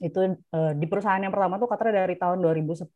itu 0.00 0.40
uh, 0.56 0.72
di 0.74 0.86
perusahaan 0.88 1.20
yang 1.20 1.30
pertama 1.30 1.60
tuh 1.60 1.68
katanya 1.68 2.08
dari 2.08 2.16
tahun 2.16 2.40
2010 2.42 2.90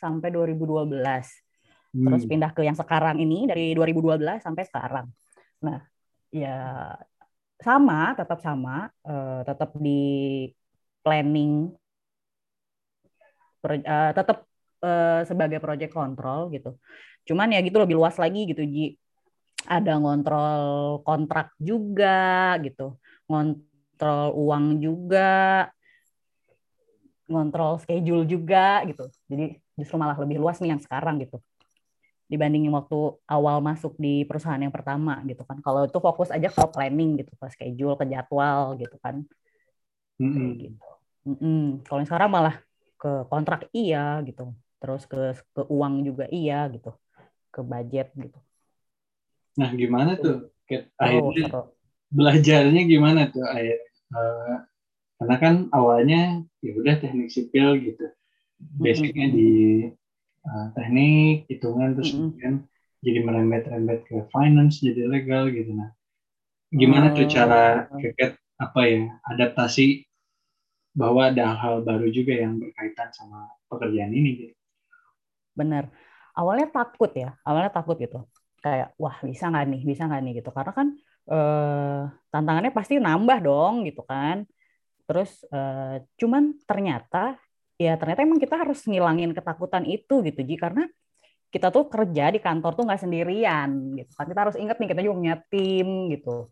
sampai 0.00 0.32
2012 0.32 0.88
hmm. 0.96 2.04
terus 2.08 2.24
pindah 2.24 2.50
ke 2.56 2.64
yang 2.64 2.74
sekarang 2.74 3.20
ini 3.20 3.44
dari 3.44 3.76
2012 3.76 4.40
sampai 4.40 4.64
sekarang 4.64 5.06
Nah, 5.60 5.78
ya 6.32 6.56
sama, 7.60 8.16
tetap 8.16 8.40
sama, 8.40 8.88
uh, 9.04 9.40
tetap 9.44 9.76
di 9.76 10.00
planning, 11.04 11.68
uh, 13.64 14.12
tetap 14.16 14.48
uh, 14.80 15.20
sebagai 15.28 15.60
project 15.60 15.92
control 15.92 16.48
gitu. 16.56 16.80
Cuman 17.28 17.52
ya 17.52 17.60
gitu 17.60 17.76
lebih 17.76 17.96
luas 18.00 18.16
lagi 18.16 18.48
gitu, 18.48 18.64
Ji. 18.64 18.96
Ada 19.68 20.00
ngontrol 20.00 21.04
kontrak 21.04 21.52
juga 21.60 22.56
gitu, 22.64 22.96
ngontrol 23.28 24.32
uang 24.32 24.80
juga, 24.80 25.68
ngontrol 27.30 27.78
schedule 27.80 28.26
juga 28.26 28.82
gitu. 28.84 29.06
Jadi 29.30 29.56
justru 29.78 29.96
malah 29.96 30.18
lebih 30.18 30.42
luas 30.42 30.58
nih 30.58 30.74
yang 30.76 30.82
sekarang 30.82 31.22
gitu 31.22 31.38
dibandingin 32.30 32.70
waktu 32.70 32.94
awal 33.26 33.58
masuk 33.58 33.98
di 33.98 34.22
perusahaan 34.22 34.60
yang 34.60 34.70
pertama 34.70 35.18
gitu 35.26 35.42
kan. 35.42 35.58
Kalau 35.62 35.86
itu 35.86 35.98
fokus 35.98 36.30
aja 36.30 36.46
ke 36.46 36.62
planning 36.70 37.18
gitu, 37.18 37.32
ke 37.34 37.46
schedule, 37.50 37.98
ke 37.98 38.06
jadwal 38.06 38.78
gitu 38.78 38.96
kan. 39.02 39.26
Mm 40.22 40.30
-hmm. 40.30 40.48
gitu. 40.62 40.86
Mm 41.26 41.36
-hmm. 41.38 41.62
Kalau 41.82 42.02
sekarang 42.06 42.30
malah 42.30 42.54
ke 43.00 43.24
kontrak 43.32 43.66
iya 43.72 44.20
gitu 44.28 44.52
terus 44.76 45.08
ke 45.08 45.32
ke 45.56 45.62
uang 45.72 46.04
juga 46.04 46.28
iya 46.28 46.68
gitu 46.68 46.92
ke 47.48 47.60
budget 47.64 48.12
gitu 48.12 48.38
nah 49.56 49.72
gimana 49.72 50.20
tuh 50.20 50.52
akhirnya 51.00 51.48
oh, 51.56 51.72
belajarnya 52.12 52.82
gimana 52.84 53.28
tuh 53.32 53.44
akhirnya 53.44 53.88
uh, 54.12 54.56
karena 55.20 55.36
kan 55.36 55.54
awalnya 55.76 56.40
ya 56.64 56.72
udah 56.74 56.96
teknik 56.96 57.28
sipil 57.28 57.76
gitu 57.76 58.08
basicnya 58.80 59.28
mm 59.28 59.32
-hmm. 59.32 59.38
di 59.38 59.52
uh, 60.48 60.66
teknik 60.72 61.36
hitungan 61.52 61.92
terus 61.94 62.10
mm 62.10 62.16
-hmm. 62.16 62.28
kemudian 62.32 62.54
jadi 63.00 63.18
merembet-rembet 63.24 64.00
ke 64.08 64.16
finance 64.32 64.80
jadi 64.80 65.04
legal 65.04 65.52
gitu 65.52 65.76
nah 65.76 65.92
gimana 66.72 67.12
tuh 67.12 67.28
cara 67.28 67.86
oh. 67.92 68.00
keket 68.00 68.40
apa 68.60 68.80
ya 68.88 69.04
adaptasi 69.28 70.08
bahwa 70.94 71.30
ada 71.30 71.54
hal 71.54 71.86
baru 71.86 72.10
juga 72.10 72.34
yang 72.34 72.58
berkaitan 72.58 73.14
sama 73.14 73.46
pekerjaan 73.70 74.10
ini 74.10 74.30
gitu. 74.46 74.54
Bener. 75.54 75.86
Awalnya 76.34 76.70
takut 76.70 77.10
ya, 77.14 77.34
awalnya 77.46 77.70
takut 77.70 77.98
gitu. 77.98 78.26
Kayak 78.60 78.92
wah 78.98 79.16
bisa 79.22 79.50
nggak 79.50 79.66
nih, 79.70 79.82
bisa 79.86 80.02
nggak 80.06 80.22
nih 80.22 80.32
gitu. 80.42 80.50
Karena 80.50 80.72
kan 80.74 80.88
eh, 81.30 82.02
tantangannya 82.30 82.72
pasti 82.74 82.98
nambah 82.98 83.38
dong 83.42 83.86
gitu 83.86 84.02
kan. 84.06 84.46
Terus 85.10 85.42
eh, 85.50 86.06
cuman 86.14 86.54
ternyata 86.62 87.34
ya 87.74 87.98
ternyata 87.98 88.22
emang 88.22 88.38
kita 88.38 88.62
harus 88.62 88.86
ngilangin 88.86 89.34
ketakutan 89.34 89.82
itu 89.90 90.22
gitu 90.22 90.40
Ji. 90.46 90.54
Karena 90.54 90.86
kita 91.50 91.74
tuh 91.74 91.90
kerja 91.90 92.30
di 92.30 92.38
kantor 92.38 92.78
tuh 92.78 92.86
nggak 92.86 93.02
sendirian 93.02 93.98
gitu 93.98 94.14
kan. 94.14 94.30
Kita 94.30 94.40
harus 94.46 94.56
inget 94.62 94.78
nih 94.78 94.88
kita 94.94 95.02
juga 95.02 95.16
punya 95.18 95.36
tim 95.50 95.88
gitu. 96.14 96.46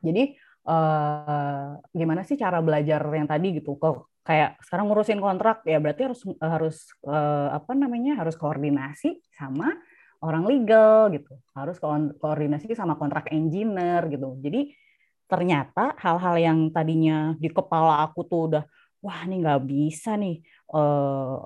Jadi 0.00 0.32
uh, 0.64 1.76
gimana 1.92 2.24
sih 2.24 2.40
cara 2.40 2.64
belajar 2.64 3.04
yang 3.12 3.28
tadi 3.28 3.60
gitu? 3.60 3.76
Kok 3.76 4.24
kayak 4.24 4.56
sekarang 4.64 4.88
ngurusin 4.88 5.20
kontrak 5.20 5.60
ya 5.68 5.76
berarti 5.76 6.08
harus 6.08 6.20
harus 6.40 6.76
uh, 7.04 7.52
apa 7.52 7.76
namanya 7.76 8.24
harus 8.24 8.40
koordinasi 8.40 9.20
sama 9.36 9.68
orang 10.24 10.48
legal 10.48 11.12
gitu. 11.12 11.36
Harus 11.52 11.76
ko 11.76 11.92
koordinasi 12.16 12.72
sama 12.72 12.96
kontrak 12.96 13.28
engineer 13.28 14.08
gitu. 14.08 14.40
Jadi 14.40 14.72
ternyata 15.24 15.96
hal-hal 15.96 16.36
yang 16.36 16.58
tadinya 16.68 17.32
di 17.40 17.48
kepala 17.48 18.04
aku 18.04 18.20
tuh 18.28 18.40
udah 18.50 18.64
wah 19.00 19.20
ini 19.28 19.44
nggak 19.44 19.62
bisa 19.64 20.16
nih 20.16 20.40
uh, 20.72 21.44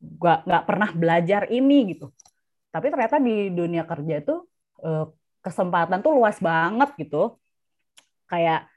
nggak 0.00 0.38
nggak 0.48 0.64
pernah 0.64 0.90
belajar 0.92 1.42
ini 1.48 1.96
gitu. 1.96 2.12
Tapi 2.72 2.90
ternyata 2.90 3.16
di 3.22 3.52
dunia 3.52 3.84
kerja 3.86 4.24
tuh 4.24 4.48
uh, 4.84 5.06
kesempatan 5.44 6.00
tuh 6.00 6.12
luas 6.16 6.40
banget 6.40 6.90
gitu. 7.00 7.36
Kayak 8.28 8.68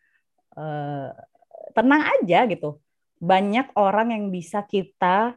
uh, 0.56 1.12
tenang 1.76 2.04
aja 2.20 2.48
gitu. 2.48 2.80
Banyak 3.18 3.74
orang 3.74 4.14
yang 4.14 4.26
bisa 4.30 4.62
kita 4.64 5.36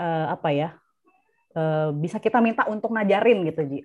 uh, 0.00 0.26
apa 0.32 0.48
ya 0.54 0.68
uh, 1.54 1.90
bisa 1.94 2.22
kita 2.22 2.38
minta 2.38 2.64
untuk 2.66 2.94
ngajarin 2.94 3.44
gitu 3.46 3.62
Ji. 3.68 3.80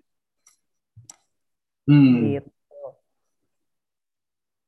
Hmm. 1.84 2.40
gitu 2.40 2.50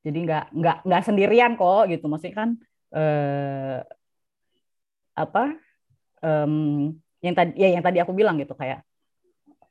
jadi 0.05 0.17
nggak 0.21 0.45
nggak 0.53 0.77
nggak 0.85 1.01
sendirian 1.01 1.57
kok 1.57 1.89
gitu. 1.89 2.05
Maksudnya 2.05 2.35
kan 2.37 2.49
uh, 2.93 3.81
apa 5.17 5.43
um, 6.21 6.93
yang 7.25 7.33
tadi 7.33 7.51
ya 7.57 7.73
yang 7.73 7.81
tadi 7.81 7.97
aku 7.97 8.13
bilang 8.13 8.37
gitu 8.37 8.53
kayak 8.53 8.85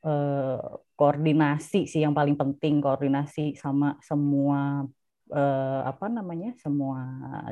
uh, 0.03 0.59
koordinasi 0.99 1.87
sih 1.87 2.03
yang 2.03 2.11
paling 2.11 2.35
penting. 2.35 2.83
Koordinasi 2.83 3.55
sama 3.55 3.95
semua 4.03 4.83
uh, 5.31 5.81
apa 5.87 6.11
namanya 6.11 6.51
semua 6.59 6.99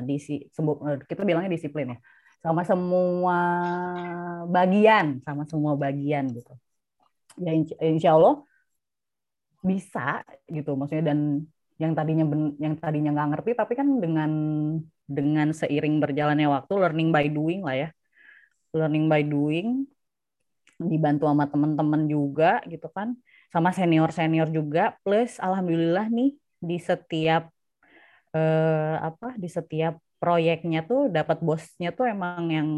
disi 0.04 0.44
eh, 0.44 0.98
kita 1.08 1.24
bilangnya 1.24 1.56
disiplin 1.56 1.96
ya. 1.96 1.98
Sama 2.44 2.60
semua 2.68 3.38
bagian 4.52 5.24
sama 5.24 5.48
semua 5.48 5.72
bagian 5.80 6.28
gitu. 6.28 6.52
Ya 7.40 7.56
insya 7.80 8.12
Allah 8.20 8.44
bisa 9.64 10.20
gitu. 10.52 10.76
Maksudnya 10.76 11.16
dan 11.16 11.48
yang 11.82 11.92
tadinya 11.92 12.22
ben, 12.22 12.54
yang 12.62 12.74
tadinya 12.78 13.10
nggak 13.10 13.28
ngerti 13.34 13.50
tapi 13.58 13.72
kan 13.74 13.88
dengan 13.98 14.30
dengan 15.04 15.50
seiring 15.50 15.98
berjalannya 15.98 16.46
waktu 16.46 16.72
learning 16.78 17.10
by 17.10 17.26
doing 17.28 17.60
lah 17.66 17.76
ya. 17.76 17.88
Learning 18.74 19.06
by 19.10 19.22
doing 19.26 19.86
dibantu 20.78 21.30
sama 21.30 21.46
teman-teman 21.50 22.02
juga 22.06 22.62
gitu 22.70 22.86
kan. 22.90 23.18
Sama 23.50 23.70
senior 23.74 24.10
senior 24.14 24.48
juga. 24.50 24.94
Plus 25.02 25.38
alhamdulillah 25.42 26.06
nih 26.10 26.34
di 26.62 26.78
setiap 26.78 27.50
eh, 28.34 28.96
apa 28.98 29.34
di 29.34 29.50
setiap 29.50 29.98
proyeknya 30.22 30.86
tuh 30.86 31.12
dapat 31.12 31.42
bosnya 31.44 31.92
tuh 31.92 32.08
emang 32.08 32.48
yang 32.50 32.68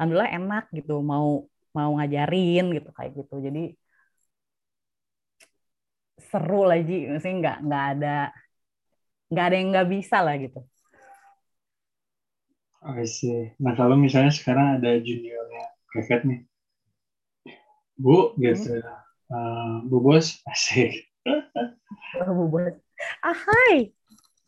alhamdulillah 0.00 0.32
enak 0.32 0.64
gitu. 0.72 1.04
Mau 1.04 1.46
mau 1.72 1.90
ngajarin 2.00 2.72
gitu 2.76 2.88
kayak 2.96 3.12
gitu. 3.16 3.34
Jadi 3.44 3.76
seru 6.32 6.64
lagi 6.64 7.12
maksudnya 7.12 7.36
nggak 7.44 7.58
nggak 7.68 7.84
ada 7.92 8.16
nggak 9.28 9.44
ada 9.44 9.56
yang 9.60 9.68
nggak 9.72 9.88
bisa 9.92 10.18
lah 10.24 10.34
gitu. 10.40 10.60
Oh 12.82 12.98
sih. 13.04 13.52
Nah 13.60 13.76
kalau 13.76 13.94
misalnya 13.94 14.32
sekarang 14.32 14.80
ada 14.80 14.98
juniornya 14.98 15.64
keket 15.92 16.26
nih, 16.26 16.40
bu 17.94 18.34
gitu, 18.40 18.80
hmm. 18.80 19.30
uh, 19.30 19.74
bu 19.86 20.00
bos 20.00 20.40
asik. 20.48 21.06
Oh, 22.18 22.32
bu 22.34 22.44
bos, 22.50 22.74
ah 23.22 23.36
hai 23.36 23.94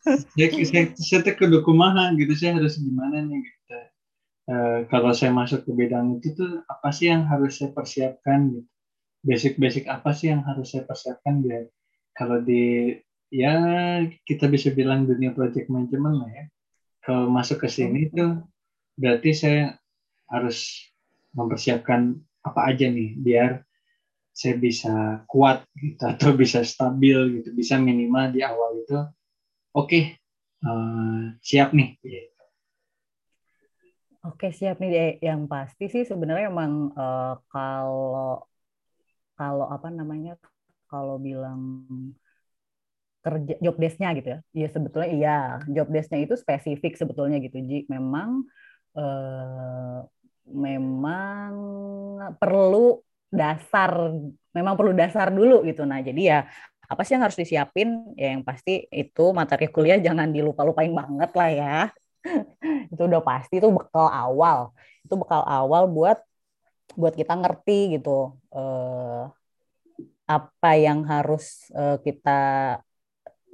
saya, 0.05 0.47
saya, 0.65 0.85
saya 0.93 1.21
ke 1.25 1.45
kumaha 1.65 2.13
gitu 2.13 2.33
saya 2.37 2.61
harus 2.61 2.77
gimana 2.77 3.25
nih 3.25 3.41
gitu 3.41 3.77
uh, 4.53 4.79
kalau 4.93 5.11
saya 5.17 5.33
masuk 5.33 5.65
ke 5.65 5.71
bidang 5.73 6.21
itu 6.21 6.37
tuh 6.37 6.61
apa 6.69 6.93
sih 6.93 7.09
yang 7.09 7.25
harus 7.25 7.57
saya 7.57 7.73
persiapkan 7.73 8.53
gitu 8.53 8.69
basic-basic 9.25 9.89
apa 9.89 10.13
sih 10.13 10.29
yang 10.29 10.45
harus 10.45 10.69
saya 10.71 10.85
persiapkan 10.85 11.41
biar 11.41 11.65
kalau 12.13 12.39
di 12.45 12.93
ya 13.33 13.57
kita 14.23 14.45
bisa 14.47 14.71
bilang 14.71 15.09
dunia 15.09 15.33
project 15.33 15.67
management 15.67 16.15
lah 16.21 16.29
ya. 16.31 16.45
Kalau 17.03 17.29
masuk 17.29 17.65
ke 17.65 17.69
sini 17.69 18.09
tuh 18.13 18.45
berarti 18.95 19.35
saya 19.35 19.75
harus 20.29 20.89
mempersiapkan 21.35 22.15
apa 22.45 22.61
aja 22.71 22.87
nih 22.87 23.17
biar 23.19 23.61
saya 24.31 24.55
bisa 24.55 25.25
kuat 25.27 25.65
gitu 25.75 26.01
atau 26.13 26.31
bisa 26.37 26.63
stabil 26.63 27.41
gitu 27.41 27.51
bisa 27.51 27.75
minimal 27.81 28.31
di 28.31 28.41
awal 28.45 28.79
itu 28.79 28.95
oke 29.75 29.89
okay, 29.89 30.03
uh, 30.63 30.71
eh, 30.71 31.21
siap 31.43 31.75
nih. 31.75 31.97
Oke 34.25 34.49
siap 34.49 34.81
nih 34.81 35.21
yang 35.21 35.45
pasti 35.45 35.85
sih 35.85 36.01
sebenarnya 36.01 36.49
emang 36.49 36.89
uh, 36.97 37.37
kalau 37.45 38.41
kalau 39.37 39.65
apa 39.75 39.87
namanya 39.91 40.31
kalau 40.91 41.15
bilang 41.19 41.59
kerja 43.25 43.53
job 43.63 43.75
desk-nya 43.81 44.09
gitu 44.17 44.27
ya. 44.33 44.39
Ya 44.53 44.67
sebetulnya 44.69 45.09
iya, 45.09 45.37
job 45.75 45.87
desk-nya 45.89 46.19
itu 46.25 46.35
spesifik 46.37 46.93
sebetulnya 46.93 47.37
gitu. 47.41 47.57
Ji 47.69 47.77
memang 47.89 48.45
uh, 48.93 50.05
memang 50.45 51.51
perlu 52.37 53.01
dasar 53.33 53.91
memang 54.55 54.73
perlu 54.77 54.93
dasar 54.93 55.27
dulu 55.33 55.65
gitu. 55.65 55.83
Nah, 55.89 55.99
jadi 56.05 56.21
ya 56.21 56.39
apa 56.85 57.01
sih 57.01 57.17
yang 57.17 57.25
harus 57.25 57.37
disiapin 57.41 58.13
ya 58.13 58.37
yang 58.37 58.45
pasti 58.45 58.85
itu 58.93 59.33
materi 59.33 59.65
kuliah 59.73 59.97
jangan 59.97 60.29
dilupa-lupain 60.29 60.93
banget 60.93 61.31
lah 61.33 61.49
ya 61.49 61.75
itu 62.93 63.01
udah 63.09 63.21
pasti 63.25 63.57
itu 63.57 63.69
bekal 63.73 64.05
awal 64.05 64.69
itu 65.01 65.13
bekal 65.17 65.41
awal 65.49 65.89
buat 65.89 66.17
buat 66.95 67.13
kita 67.15 67.33
ngerti 67.35 67.99
gitu 67.99 68.35
eh, 68.55 69.23
apa 70.25 70.71
yang 70.75 71.05
harus 71.05 71.69
eh, 71.75 71.97
kita 72.01 72.39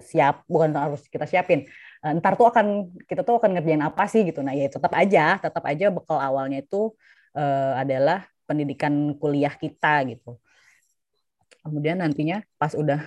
siap 0.01 0.47
bukan 0.49 0.73
harus 0.73 1.05
kita 1.11 1.25
siapin 1.29 1.67
eh, 2.03 2.11
ntar 2.17 2.33
tuh 2.39 2.49
akan 2.49 2.89
kita 3.09 3.21
tuh 3.27 3.37
akan 3.37 3.57
ngerjain 3.57 3.83
apa 3.83 4.03
sih 4.09 4.21
gitu. 4.25 4.41
Nah 4.45 4.53
ya 4.57 4.69
tetap 4.71 4.93
aja 4.95 5.37
tetap 5.41 5.63
aja 5.67 5.85
bekal 5.93 6.17
awalnya 6.17 6.63
itu 6.63 6.93
eh, 7.37 7.73
adalah 7.81 8.25
pendidikan 8.49 9.15
kuliah 9.15 9.53
kita 9.55 10.03
gitu. 10.11 10.39
Kemudian 11.61 12.01
nantinya 12.01 12.41
pas 12.57 12.73
udah 12.73 13.05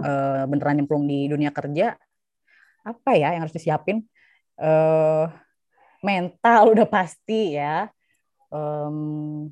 uh, 0.00 0.44
beneran 0.48 0.80
nyemplung 0.80 1.04
di 1.04 1.28
dunia 1.28 1.52
kerja 1.52 1.96
apa 2.86 3.10
ya 3.14 3.36
yang 3.36 3.44
harus 3.44 3.56
disiapin? 3.56 4.00
Uh, 4.58 5.30
mental 6.02 6.74
udah 6.74 6.86
pasti 6.88 7.54
ya 7.54 7.90
um, 8.52 9.48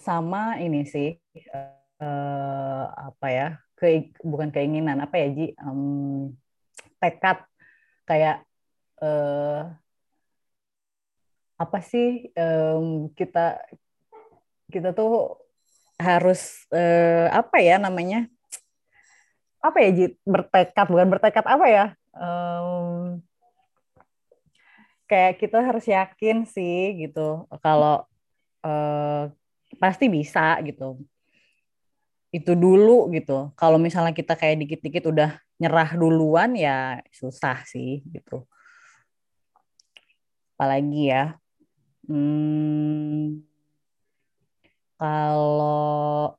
sama 0.00 0.58
ini 0.58 0.86
sih 0.88 1.20
uh, 2.00 2.84
apa 2.90 3.26
ya 3.28 3.48
ke 3.76 4.10
bukan 4.24 4.48
keinginan 4.48 4.98
apa 5.04 5.20
ya 5.20 5.28
Ji 5.36 5.46
um, 5.60 6.32
tekad 6.96 7.44
kayak 8.08 8.46
uh, 9.04 9.68
apa 11.56 11.78
sih 11.84 12.32
um, 12.36 13.12
kita 13.12 13.60
kita 14.72 14.92
tuh 14.92 15.40
harus 15.96 16.68
uh, 16.72 17.32
apa 17.32 17.56
ya 17.64 17.80
namanya 17.80 18.28
apa 19.64 19.82
ya 19.82 19.90
Jit? 19.92 20.12
bertekad 20.22 20.86
bukan 20.92 21.08
bertekad 21.10 21.44
apa 21.48 21.66
ya 21.66 21.84
um, 22.14 23.18
kayak 25.06 25.38
kita 25.38 25.58
harus 25.62 25.86
yakin 25.86 26.42
sih 26.46 27.06
gitu 27.06 27.46
kalau 27.62 28.02
uh, 28.66 29.30
pasti 29.78 30.06
bisa 30.10 30.58
gitu. 30.66 31.00
Itu 32.34 32.52
dulu 32.58 33.08
gitu. 33.14 33.54
Kalau 33.54 33.78
misalnya 33.78 34.12
kita 34.12 34.34
kayak 34.34 34.66
dikit-dikit 34.66 35.08
udah 35.08 35.30
nyerah 35.56 35.90
duluan 35.96 36.52
ya 36.58 37.00
susah 37.14 37.64
sih 37.64 38.04
gitu. 38.10 38.44
Apalagi 40.56 41.12
ya 41.12 41.36
hmm, 42.08 43.44
kalau 44.96 46.32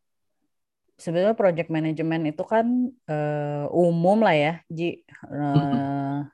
sebenarnya 0.97 1.37
project 1.37 1.69
management 1.69 2.33
itu 2.33 2.43
kan 2.43 2.65
uh, 3.07 3.65
umum 3.69 4.21
lah 4.25 4.35
ya 4.35 4.53
Ji. 4.67 5.05
Uh, 5.29 6.25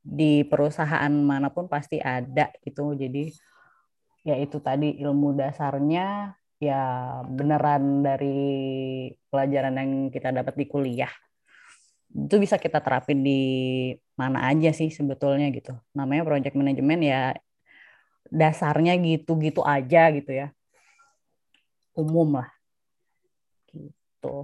di 0.00 0.42
perusahaan 0.48 1.12
mana 1.12 1.52
pun 1.52 1.68
pasti 1.68 2.00
ada 2.00 2.48
gitu. 2.64 2.96
Jadi 2.96 3.30
ya 4.24 4.36
itu 4.36 4.60
tadi 4.60 5.00
ilmu 5.00 5.36
dasarnya 5.36 6.36
ya 6.60 6.82
beneran 7.24 8.04
dari 8.04 8.40
pelajaran 9.32 9.80
yang 9.80 9.92
kita 10.12 10.32
dapat 10.32 10.54
di 10.56 10.66
kuliah. 10.68 11.12
Itu 12.10 12.36
bisa 12.42 12.58
kita 12.60 12.82
terapin 12.82 13.22
di 13.22 13.40
mana 14.18 14.50
aja 14.50 14.72
sih 14.74 14.92
sebetulnya 14.92 15.48
gitu. 15.54 15.72
Namanya 15.96 16.26
project 16.26 16.56
management 16.56 17.02
ya 17.04 17.20
dasarnya 18.28 18.98
gitu-gitu 19.00 19.64
aja 19.64 20.12
gitu 20.12 20.32
ya. 20.32 20.52
Umum 21.96 22.40
lah. 22.40 22.50
Gitu. 23.72 24.36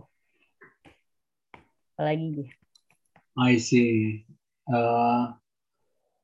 Apalagi 1.97 2.53
I 3.37 3.61
see. 3.61 4.25
Uh, 4.65 5.37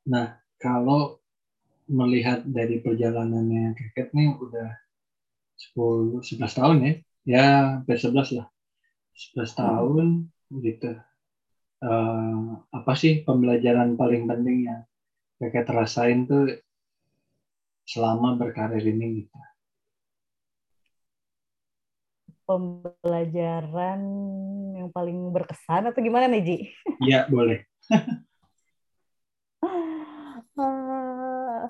nah 0.09 0.39
kalau 0.59 1.23
melihat 1.91 2.47
dari 2.47 2.79
perjalanannya 2.81 3.75
Keket 3.75 4.15
nih 4.15 4.35
udah 4.39 4.71
10 5.75 6.23
11 6.25 6.59
tahun 6.59 6.77
ya 6.83 6.93
ya 7.23 7.47
hampir 7.79 7.99
11 7.99 8.39
lah 8.39 8.47
11 9.15 9.39
hmm. 9.39 9.47
tahun 9.59 10.07
gitu 10.63 10.91
uh, 11.85 12.43
apa 12.71 12.93
sih 12.97 13.23
pembelajaran 13.27 13.95
paling 13.99 14.27
penting 14.27 14.71
yang 14.71 14.83
Keket 15.43 15.67
rasain 15.71 16.27
tuh 16.27 16.51
selama 17.87 18.39
berkarir 18.39 18.83
ini 18.83 19.27
gitu 19.27 19.39
pembelajaran 22.43 24.01
yang 24.77 24.91
paling 24.93 25.31
berkesan 25.33 25.89
atau 25.89 26.01
gimana 26.03 26.29
nih 26.29 26.43
Ji? 26.45 26.59
Iya 27.01 27.31
boleh. 27.31 27.65
uh, 30.59 31.65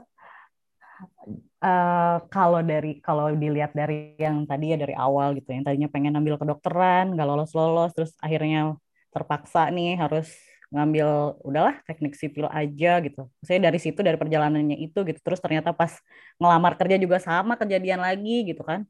kalau 2.35 2.61
dari 2.67 2.99
kalau 2.99 3.31
dilihat 3.39 3.71
dari 3.71 4.19
yang 4.19 4.43
tadi 4.51 4.75
ya 4.75 4.77
dari 4.83 4.99
awal 4.99 5.39
gitu 5.39 5.55
yang 5.55 5.63
tadinya 5.63 5.87
pengen 5.87 6.19
ambil 6.19 6.35
kedokteran 6.35 7.15
nggak 7.15 7.27
lolos 7.29 7.55
lolos 7.55 7.91
terus 7.95 8.13
akhirnya 8.19 8.75
terpaksa 9.15 9.71
nih 9.71 9.95
harus 9.95 10.27
ngambil 10.73 11.37
udahlah 11.45 11.77
teknik 11.85 12.17
sipil 12.17 12.49
aja 12.49 12.99
gitu. 13.05 13.29
Saya 13.45 13.61
dari 13.61 13.77
situ 13.77 14.01
dari 14.01 14.17
perjalanannya 14.17 14.81
itu 14.81 15.05
gitu. 15.05 15.21
Terus 15.21 15.39
ternyata 15.39 15.71
pas 15.77 16.01
ngelamar 16.41 16.75
kerja 16.81 16.97
juga 16.97 17.21
sama 17.21 17.61
kejadian 17.61 18.01
lagi 18.01 18.49
gitu 18.49 18.65
kan. 18.65 18.89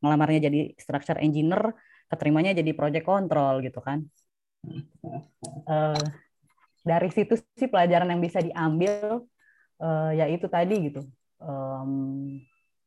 Ngelamarnya 0.00 0.48
jadi 0.48 0.72
structure 0.80 1.20
engineer 1.20 1.76
keterimanya 2.08 2.56
jadi 2.56 2.72
project 2.72 3.04
control 3.04 3.60
gitu 3.60 3.84
kan. 3.84 4.08
Uh, 5.68 6.00
dari 6.80 7.12
situ 7.12 7.36
sih 7.52 7.68
pelajaran 7.68 8.08
yang 8.08 8.24
bisa 8.24 8.40
diambil 8.40 9.28
uh, 9.76 10.10
ya 10.16 10.24
itu 10.24 10.48
tadi 10.48 10.88
gitu 10.88 11.04
um, 11.42 11.92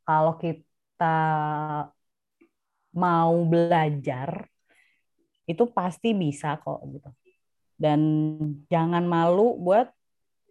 kalau 0.07 0.39
kita 0.39 1.19
mau 2.95 3.35
belajar 3.47 4.47
itu 5.47 5.63
pasti 5.71 6.11
bisa 6.11 6.59
kok 6.59 6.83
gitu 6.91 7.11
dan 7.77 8.01
jangan 8.67 9.05
malu 9.05 9.55
buat 9.61 9.87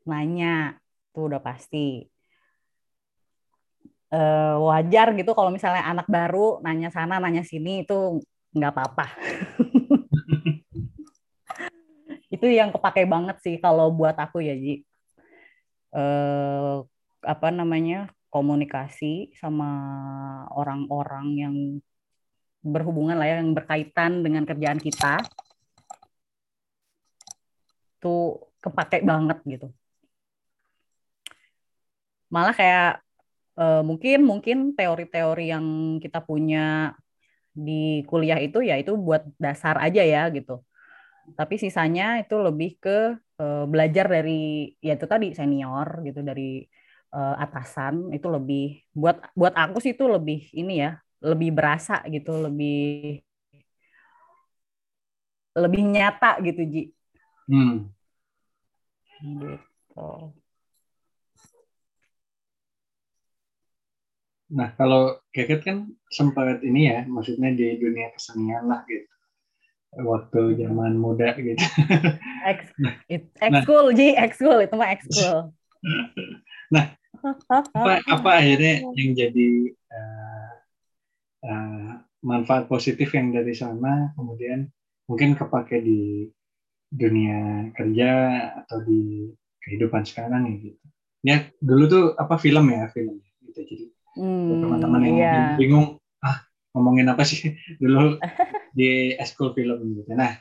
nanya 0.07 0.79
itu 1.11 1.21
udah 1.27 1.43
pasti 1.43 2.07
uh, 4.15 4.63
wajar 4.63 5.11
gitu 5.19 5.35
kalau 5.35 5.51
misalnya 5.51 5.83
anak 5.83 6.07
baru 6.07 6.63
nanya 6.63 6.95
sana 6.95 7.19
nanya 7.19 7.43
sini 7.43 7.83
itu 7.83 8.23
nggak 8.57 8.73
apa-apa. 8.73 9.07
itu 12.35 12.47
yang 12.49 12.73
kepake 12.73 13.05
banget 13.05 13.37
sih 13.45 13.61
kalau 13.61 13.93
buat 13.93 14.17
aku 14.17 14.41
ya 14.41 14.57
Ji. 14.57 14.81
Uh, 15.93 16.89
apa 17.27 17.51
namanya 17.51 18.07
komunikasi 18.31 19.35
sama 19.35 19.69
orang-orang 20.55 21.27
yang 21.35 21.57
berhubungan 22.62 23.19
lah 23.19 23.27
ya 23.31 23.37
yang 23.43 23.55
berkaitan 23.55 24.23
dengan 24.23 24.43
kerjaan 24.43 24.79
kita 24.83 25.23
tuh 28.03 28.51
kepake 28.62 29.03
banget 29.07 29.39
gitu. 29.47 29.69
Malah 32.31 32.55
kayak 32.55 33.07
uh, 33.59 33.83
mungkin 33.87 34.19
mungkin 34.27 34.59
teori-teori 34.75 35.55
yang 35.55 35.67
kita 36.03 36.23
punya 36.23 36.95
di 37.57 38.05
kuliah 38.05 38.37
itu 38.43 38.61
ya 38.61 38.77
itu 38.77 38.99
buat 38.99 39.23
dasar 39.39 39.79
aja 39.81 40.03
ya 40.03 40.29
gitu. 40.35 40.61
Tapi 41.39 41.55
sisanya 41.59 42.23
itu 42.23 42.37
lebih 42.39 42.79
ke 42.83 43.19
uh, 43.43 43.65
belajar 43.67 44.07
dari 44.07 44.71
ya 44.83 44.95
itu 44.99 45.07
tadi 45.07 45.35
senior 45.35 46.03
gitu 46.07 46.21
dari 46.23 46.67
uh, 47.12 47.37
atasan 47.38 48.11
itu 48.11 48.27
lebih 48.27 48.83
buat 48.97 49.21
buat 49.37 49.55
aku 49.55 49.79
sih 49.83 49.92
itu 49.95 50.05
lebih 50.07 50.51
ini 50.57 50.83
ya 50.83 50.99
lebih 51.23 51.51
berasa 51.55 52.05
gitu 52.07 52.37
lebih 52.38 53.21
lebih 55.57 55.83
nyata 55.88 56.37
gitu 56.45 56.62
Ji. 56.69 56.83
Hmm. 57.49 57.88
Gitu. 59.25 60.11
Nah, 64.47 64.69
kalau 64.79 65.19
Keket 65.35 65.66
kan 65.66 65.90
sempat 66.12 66.62
ini 66.62 66.87
ya, 66.87 67.03
maksudnya 67.09 67.51
di 67.51 67.81
dunia 67.83 68.14
kesenian 68.14 68.69
lah 68.71 68.87
gitu. 68.87 69.11
Waktu 69.97 70.61
zaman 70.61 71.01
muda 71.01 71.35
gitu. 71.40 71.59
Ex, 72.53 72.69
ekskul, 73.40 73.90
nah, 73.90 73.97
Ji, 73.97 74.12
ekskul, 74.14 74.59
itu 74.62 74.75
mah 74.77 74.92
ekskul. 74.92 75.51
nah, 76.75 76.93
apa, 77.75 77.93
apa 78.15 78.31
akhirnya 78.37 78.87
yang 78.95 79.11
jadi 79.17 79.49
uh, 79.93 80.53
uh, 81.47 81.91
manfaat 82.23 82.67
positif 82.67 83.13
yang 83.15 83.33
dari 83.35 83.55
sana, 83.57 84.13
kemudian 84.15 84.71
mungkin 85.07 85.39
kepake 85.39 85.83
di 85.83 86.27
dunia 86.87 87.71
kerja 87.75 88.11
atau 88.65 88.83
di 88.83 89.31
kehidupan 89.63 90.07
sekarang 90.07 90.51
ya 90.51 90.55
gitu. 90.63 90.85
Ya, 91.27 91.37
dulu 91.59 91.85
tuh 91.91 92.05
apa 92.15 92.39
film 92.39 92.71
ya, 92.71 92.87
film 92.95 93.19
gitu. 93.43 93.61
Jadi 93.67 93.97
Hmm, 94.17 94.65
teman-teman 94.65 95.01
yang 95.05 95.17
iya. 95.21 95.37
bingung 95.61 96.01
ah 96.25 96.41
ngomongin 96.73 97.05
apa 97.13 97.21
sih 97.29 97.53
dulu 97.83 98.17
di 98.79 99.13
school 99.29 99.53
film 99.53 100.01
gitu. 100.01 100.17
Nah, 100.17 100.41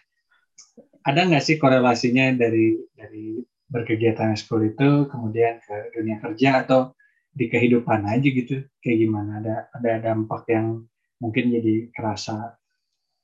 ada 1.04 1.20
nggak 1.28 1.44
sih 1.44 1.60
korelasinya 1.60 2.32
dari 2.34 2.80
dari 2.96 3.44
berkegiatan 3.70 4.38
school 4.38 4.62
itu 4.66 5.10
kemudian 5.10 5.60
ke 5.64 5.96
dunia 5.98 6.22
kerja 6.22 6.64
atau 6.66 6.94
di 7.36 7.52
kehidupan 7.52 8.08
aja 8.08 8.28
gitu 8.28 8.64
kayak 8.80 8.98
gimana 9.04 9.32
ada 9.44 9.56
ada 9.76 9.92
dampak 10.12 10.48
yang 10.48 10.88
mungkin 11.20 11.52
jadi 11.52 11.92
kerasa 11.92 12.56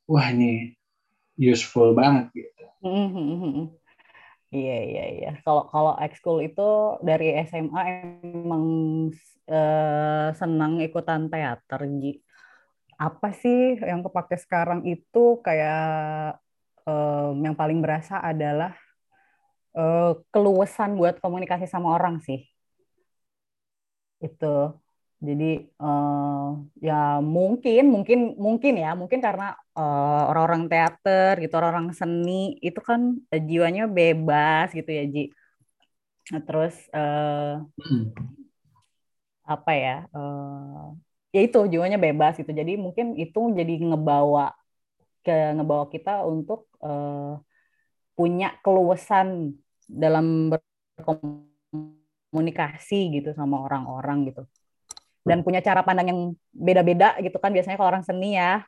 wah 0.10 0.28
ini 0.34 0.76
useful 1.40 1.96
banget 1.96 2.30
gitu. 2.36 2.64
Hmm, 2.82 3.08
hmm, 3.14 3.36
hmm, 3.40 3.66
Iya 4.52 4.74
iya 4.90 5.04
iya. 5.16 5.30
Kalau 5.46 5.64
kalau 5.74 5.94
ekskul 6.04 6.38
itu 6.48 6.62
dari 7.08 7.26
SMA 7.48 7.82
emang 8.36 8.66
eh, 9.48 10.28
senang 10.40 10.74
ikutan 10.86 11.22
teater. 11.32 11.82
Apa 13.02 13.34
sih 13.34 13.82
yang 13.82 14.06
kepake 14.06 14.36
sekarang 14.38 14.86
itu 14.86 15.42
kayak 15.46 15.82
eh, 16.88 17.30
yang 17.46 17.56
paling 17.58 17.80
berasa 17.84 18.22
adalah 18.22 18.78
eh, 19.80 20.12
keluasan 20.34 20.90
buat 21.00 21.16
komunikasi 21.24 21.66
sama 21.70 21.88
orang 21.98 22.16
sih. 22.28 22.40
Itu. 24.26 24.82
Jadi 25.22 25.46
uh, 25.78 26.58
ya 26.82 27.22
mungkin 27.22 27.94
mungkin 27.94 28.20
mungkin 28.42 28.74
ya 28.84 28.98
mungkin 28.98 29.22
karena 29.22 29.54
uh, 29.78 30.34
orang-orang 30.34 30.66
teater 30.66 31.38
gitu 31.46 31.54
orang-orang 31.62 31.94
seni 31.94 32.58
itu 32.58 32.82
kan 32.82 33.22
jiwanya 33.30 33.86
bebas 33.86 34.74
gitu 34.74 34.90
ya 34.90 35.04
Ji. 35.14 35.30
Nah, 36.34 36.42
terus 36.48 36.74
uh, 36.90 37.62
apa 39.54 39.72
ya 39.78 39.96
uh, 40.16 40.98
ya 41.36 41.40
itu 41.46 41.60
jiwanya 41.70 41.98
bebas 42.02 42.34
gitu. 42.42 42.52
Jadi 42.60 42.72
mungkin 42.82 43.14
itu 43.14 43.40
jadi 43.60 43.74
ngebawa 43.90 44.58
ke 45.26 45.54
ngebawa 45.54 45.86
kita 45.94 46.26
untuk 46.26 46.66
uh, 46.82 47.38
punya 48.22 48.54
keluasan 48.62 49.58
dalam 49.90 50.54
berkomunikasi 50.54 51.50
komunikasi 52.32 53.12
gitu 53.20 53.36
sama 53.36 53.60
orang-orang 53.68 54.32
gitu 54.32 54.48
dan 55.28 55.44
punya 55.44 55.60
cara 55.60 55.84
pandang 55.84 56.08
yang 56.16 56.22
beda-beda 56.56 57.20
gitu 57.20 57.36
kan 57.38 57.52
biasanya 57.52 57.76
kalau 57.76 57.92
orang 57.92 58.08
seni 58.08 58.40
ya 58.40 58.64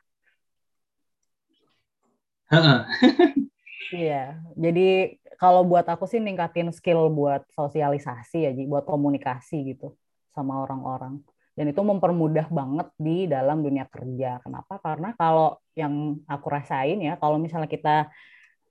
Iya, 3.94 4.36
jadi 4.58 5.16
kalau 5.38 5.64
buat 5.64 5.86
aku 5.86 6.04
sih 6.06 6.20
ningkatin 6.20 6.70
skill 6.74 7.08
buat 7.10 7.46
sosialisasi 7.54 8.38
ya, 8.46 8.50
buat 8.66 8.84
komunikasi 8.84 9.74
gitu 9.74 9.94
sama 10.34 10.62
orang-orang. 10.62 11.22
Dan 11.54 11.70
itu 11.70 11.78
mempermudah 11.78 12.50
banget 12.50 12.88
di 12.98 13.30
dalam 13.30 13.62
dunia 13.62 13.86
kerja. 13.86 14.42
Kenapa? 14.42 14.82
Karena 14.82 15.14
kalau 15.14 15.56
yang 15.78 16.20
aku 16.26 16.46
rasain 16.50 16.98
ya, 17.00 17.14
kalau 17.18 17.38
misalnya 17.38 17.70
kita 17.70 18.10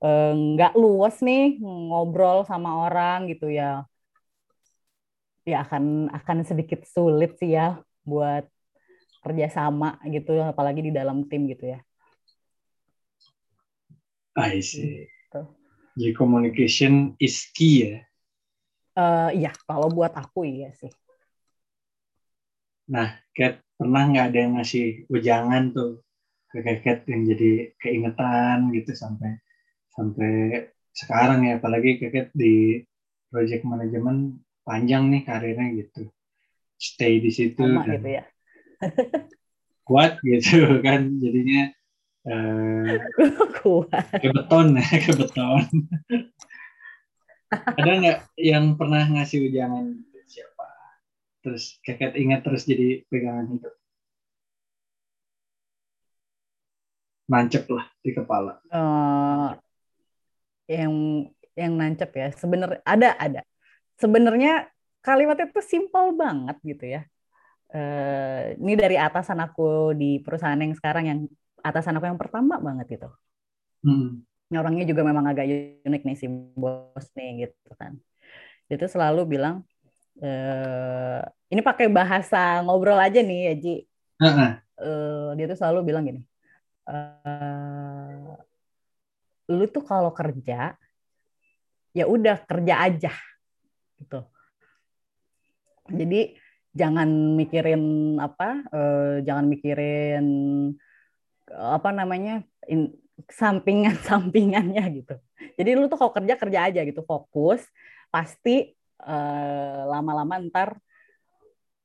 nggak 0.04 0.76
luas 0.76 1.24
nih 1.24 1.64
ngobrol 1.64 2.44
sama 2.44 2.92
orang 2.92 3.32
gitu 3.32 3.48
ya, 3.48 3.88
ya 5.48 5.64
akan 5.64 6.12
akan 6.12 6.38
sedikit 6.44 6.84
sulit 6.84 7.40
sih 7.40 7.56
ya 7.56 7.80
buat 8.04 8.44
kerjasama 9.24 10.04
gitu, 10.12 10.36
apalagi 10.44 10.84
di 10.84 10.92
dalam 10.92 11.24
tim 11.32 11.48
gitu 11.48 11.72
ya. 11.72 11.80
I 14.36 14.60
see. 14.60 15.08
Gitu. 15.08 15.42
Jadi 15.94 16.12
communication 16.18 17.16
is 17.22 17.48
key 17.56 17.88
ya? 17.88 18.04
Uh, 18.94 19.30
iya, 19.32 19.56
kalau 19.64 19.88
buat 19.88 20.12
aku 20.12 20.44
iya 20.44 20.76
sih. 20.76 20.92
Nah, 22.92 23.16
Kat, 23.32 23.64
pernah 23.80 24.04
nggak 24.10 24.26
ada 24.34 24.38
yang 24.38 24.54
ngasih 24.60 25.08
ujangan 25.08 25.72
tuh 25.72 26.04
ke 26.52 26.60
Kat 26.84 27.08
yang 27.08 27.24
jadi 27.24 27.72
keingetan 27.80 28.70
gitu 28.76 28.92
sampai 28.92 29.40
sampai 29.94 30.68
sekarang 30.94 31.50
ya, 31.50 31.58
apalagi 31.58 32.02
Kat 32.02 32.30
di 32.34 32.82
project 33.30 33.66
management 33.66 34.42
panjang 34.66 35.10
nih 35.10 35.22
karirnya 35.26 35.68
gitu. 35.86 36.10
Stay 36.78 37.22
di 37.24 37.32
situ 37.32 37.62
Sama 37.62 37.86
dan 37.86 38.02
gitu 38.02 38.10
ya. 38.10 38.24
kuat 39.88 40.20
gitu 40.24 40.80
kan 40.80 41.12
jadinya 41.20 41.72
uh, 42.28 43.00
kuat. 43.62 44.06
Ke 44.20 44.30
beton 44.32 44.80
ya, 44.80 44.88
ke 45.06 45.12
beton. 45.16 45.66
ada 47.54 47.92
nggak 47.94 48.20
yang 48.42 48.74
pernah 48.74 49.06
ngasih 49.06 49.46
ujangan 49.46 49.94
terus 51.44 51.78
keket 51.84 52.16
ingat 52.16 52.42
terus 52.48 52.64
jadi 52.64 53.04
pegangan 53.12 53.52
hidup 53.52 53.76
nancep 57.28 57.68
lah 57.68 57.86
di 58.00 58.12
kepala 58.16 58.64
uh, 58.72 59.52
yang 60.74 60.94
yang 61.54 61.74
nancep 61.78 62.10
ya 62.14 62.28
sebenarnya 62.34 62.82
ada 62.82 63.10
ada 63.18 63.42
sebenarnya 64.02 64.68
kalimat 65.06 65.38
itu 65.38 65.62
simpel 65.62 66.18
banget 66.18 66.58
gitu 66.66 66.86
ya 66.98 67.02
uh, 67.74 68.58
ini 68.58 68.74
dari 68.74 68.98
atasan 68.98 69.38
aku 69.44 69.94
di 69.94 70.18
perusahaan 70.20 70.58
yang 70.58 70.74
sekarang 70.74 71.04
yang 71.06 71.20
atasan 71.62 71.98
aku 72.02 72.10
yang 72.10 72.18
pertama 72.18 72.58
banget 72.58 72.98
itu 72.98 73.10
hmm. 73.86 74.26
orangnya 74.58 74.86
juga 74.90 75.06
memang 75.06 75.30
agak 75.30 75.46
unik 75.86 76.02
nih 76.02 76.18
si 76.18 76.28
bos 76.30 77.06
nih 77.14 77.48
gitu 77.48 77.72
kan 77.78 77.96
itu 78.68 78.86
selalu 78.90 79.38
bilang 79.38 79.62
uh, 80.22 81.22
ini 81.50 81.62
pakai 81.62 81.88
bahasa 81.90 82.62
ngobrol 82.62 82.98
aja 82.98 83.22
nih 83.22 83.40
ya 83.50 83.54
Ji. 83.58 83.76
Uh 84.22 84.26
-uh. 84.26 84.52
Uh, 84.74 85.28
dia 85.38 85.46
tuh 85.46 85.58
selalu 85.58 85.94
bilang 85.94 86.04
gini, 86.06 86.22
uh, 86.90 88.34
lu 89.52 89.66
tuh 89.68 89.84
kalau 89.84 90.12
kerja 90.16 90.76
ya 91.94 92.06
udah 92.10 92.42
kerja 92.48 92.76
aja 92.90 93.14
gitu. 94.00 94.20
Jadi 95.94 96.40
jangan 96.74 97.38
mikirin 97.38 98.16
apa, 98.18 98.66
uh, 98.72 99.16
jangan 99.22 99.46
mikirin 99.46 100.26
apa 101.54 101.90
namanya 101.92 102.42
in, 102.66 102.96
sampingan-sampingannya 103.30 104.84
gitu. 105.04 105.16
Jadi 105.60 105.70
lu 105.76 105.86
tuh 105.92 106.00
kalau 106.00 106.16
kerja 106.16 106.34
kerja 106.40 106.60
aja 106.72 106.82
gitu, 106.82 107.04
fokus, 107.06 107.62
pasti 108.10 108.74
Eh, 109.04 109.82
lama-lama 109.92 110.40
ntar 110.48 110.80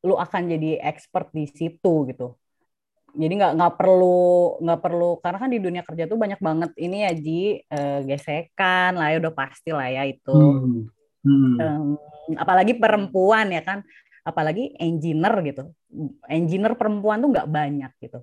lu 0.07 0.15
akan 0.15 0.55
jadi 0.55 0.79
expert 0.87 1.35
di 1.35 1.51
situ 1.51 2.07
gitu 2.07 2.39
jadi 3.19 3.33
nggak 3.35 3.53
nggak 3.59 3.75
perlu 3.75 4.63
nggak 4.63 4.81
perlu 4.81 5.11
karena 5.19 5.39
kan 5.43 5.51
di 5.51 5.59
dunia 5.59 5.83
kerja 5.83 6.07
tuh 6.07 6.15
banyak 6.15 6.39
banget 6.39 6.71
ini 6.79 7.03
ya 7.03 7.13
Ji 7.19 7.43
uh, 7.67 8.01
gesekan 8.07 8.95
lah 8.95 9.11
ya 9.11 9.17
udah 9.19 9.35
pasti 9.35 9.75
lah 9.75 9.91
ya 9.91 10.07
itu. 10.07 10.31
Hmm. 10.31 10.87
Hmm. 11.27 11.55
Um, 11.59 11.89
apalagi 12.39 12.79
perempuan 12.79 13.51
ya 13.51 13.67
kan 13.67 13.83
apalagi 14.23 14.79
engineer 14.79 15.35
gitu. 15.43 15.75
Engineer 16.31 16.79
perempuan 16.79 17.19
tuh 17.19 17.35
nggak 17.35 17.51
banyak 17.51 17.93
gitu. 17.99 18.23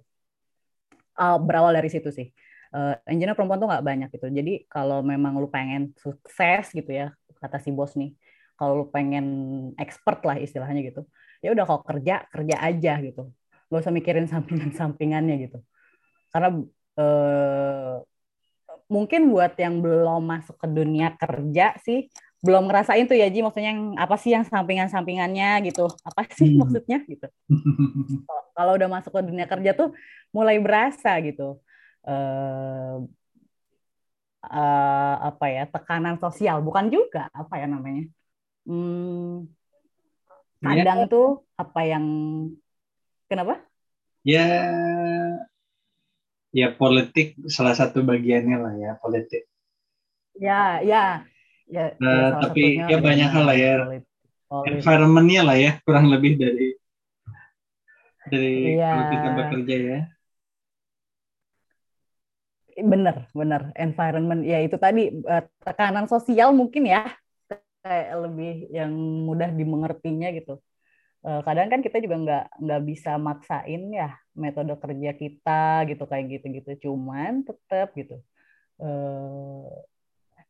Uh, 1.20 1.38
berawal 1.44 1.76
dari 1.76 1.92
situ 1.92 2.08
sih. 2.16 2.32
Uh, 2.72 2.96
engineer 3.04 3.36
perempuan 3.36 3.60
tuh 3.60 3.68
nggak 3.68 3.84
banyak 3.84 4.10
gitu. 4.16 4.32
Jadi 4.32 4.64
kalau 4.72 5.04
memang 5.04 5.36
lu 5.36 5.52
pengen 5.52 5.92
sukses 6.00 6.72
gitu 6.72 6.90
ya 6.90 7.12
kata 7.36 7.60
si 7.60 7.70
bos 7.70 7.94
nih 8.00 8.16
kalau 8.56 8.84
lu 8.84 8.86
pengen 8.90 9.26
expert 9.76 10.24
lah 10.24 10.40
istilahnya 10.40 10.82
gitu 10.82 11.04
ya 11.44 11.52
udah 11.52 11.68
kalau 11.68 11.82
kerja 11.84 12.26
kerja 12.32 12.56
aja 12.64 12.94
gitu 13.04 13.30
gak 13.76 13.84
usah 13.84 13.96
mikirin 13.96 14.28
sampingan 14.32 14.72
sampingannya 14.72 15.36
gitu. 15.44 15.60
Karena 16.32 16.50
eh, 16.96 17.96
mungkin 18.88 19.22
buat 19.34 19.54
yang 19.60 19.84
belum 19.84 20.24
masuk 20.24 20.56
ke 20.56 20.68
dunia 20.72 21.12
kerja 21.20 21.76
sih 21.84 22.08
belum 22.46 22.70
ngerasain 22.70 23.10
tuh 23.10 23.18
ya 23.18 23.26
Ji. 23.28 23.42
Maksudnya 23.42 23.74
yang 23.74 23.84
apa 23.98 24.16
sih 24.22 24.32
yang 24.32 24.46
sampingan 24.46 24.88
sampingannya 24.88 25.66
gitu. 25.66 25.90
Apa 26.06 26.30
sih 26.30 26.54
hmm. 26.54 26.60
maksudnya 26.62 26.98
gitu. 27.10 27.28
Kalau 28.56 28.72
udah 28.78 28.90
masuk 28.90 29.12
ke 29.12 29.22
dunia 29.26 29.50
kerja 29.50 29.74
tuh 29.74 29.90
mulai 30.30 30.62
berasa 30.62 31.18
gitu. 31.26 31.58
Eh, 32.06 32.96
uh, 34.46 35.16
apa 35.34 35.46
ya 35.50 35.64
tekanan 35.66 36.22
sosial. 36.22 36.62
Bukan 36.62 36.94
juga 36.94 37.34
apa 37.34 37.58
ya 37.58 37.66
namanya. 37.66 38.06
Hmm, 38.66 39.50
kadang 40.62 41.06
ya. 41.06 41.10
tuh 41.10 41.46
apa 41.58 41.82
yang 41.86 42.06
kenapa? 43.36 43.60
Ya, 44.24 44.48
ya 46.56 46.72
politik 46.72 47.36
salah 47.52 47.76
satu 47.76 48.00
bagiannya 48.00 48.58
lah 48.58 48.74
ya 48.80 48.92
politik. 49.04 49.44
Ya, 50.40 50.80
ya, 50.80 51.28
ya. 51.68 51.92
Uh, 52.00 52.08
ya 52.08 52.28
tapi 52.40 52.80
ya 52.80 52.98
banyak 53.04 53.28
hal 53.28 53.44
lah 53.44 53.58
ya. 53.60 53.74
Environmentnya 54.72 55.44
lah 55.44 55.58
ya 55.60 55.72
kurang 55.84 56.08
lebih 56.08 56.40
dari 56.40 56.80
dari 58.32 58.80
ya. 58.80 58.88
kalau 58.88 59.06
kita 59.12 59.30
bekerja 59.36 59.76
ya. 59.76 60.00
Bener, 62.76 63.28
bener. 63.36 63.62
Environment 63.76 64.42
ya 64.44 64.64
itu 64.64 64.80
tadi 64.80 65.12
eh, 65.12 65.44
tekanan 65.64 66.08
sosial 66.08 66.56
mungkin 66.56 66.88
ya 66.88 67.08
kayak 67.84 68.10
lebih 68.26 68.72
yang 68.72 68.92
mudah 69.28 69.52
dimengertinya 69.52 70.32
gitu. 70.32 70.58
Uh, 71.26 71.42
kadang 71.42 71.74
kan 71.74 71.82
kita 71.82 71.98
juga 71.98 72.22
nggak 72.22 72.46
nggak 72.62 72.82
bisa 72.86 73.18
maksain 73.18 73.90
ya 73.90 74.14
metode 74.38 74.78
kerja 74.78 75.12
kita 75.18 75.90
gitu 75.90 76.04
kayak 76.06 76.26
gitu-gitu. 76.38 76.72
Cuman 76.86 77.42
tetap 77.42 77.98
gitu. 77.98 78.22
Uh, 78.78 79.66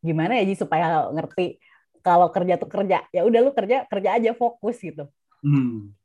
gimana 0.03 0.35
ya 0.35 0.43
Ji 0.43 0.59
supaya 0.59 1.07
ngerti 1.15 1.63
kalau 2.03 2.27
kerja 2.29 2.59
tuh 2.59 2.67
kerja 2.67 3.07
ya 3.09 3.23
udah 3.23 3.39
lu 3.39 3.51
kerja 3.55 3.87
kerja 3.87 4.09
aja 4.19 4.31
fokus 4.35 4.75
gitu. 4.83 5.07
Hmm. 5.39 5.95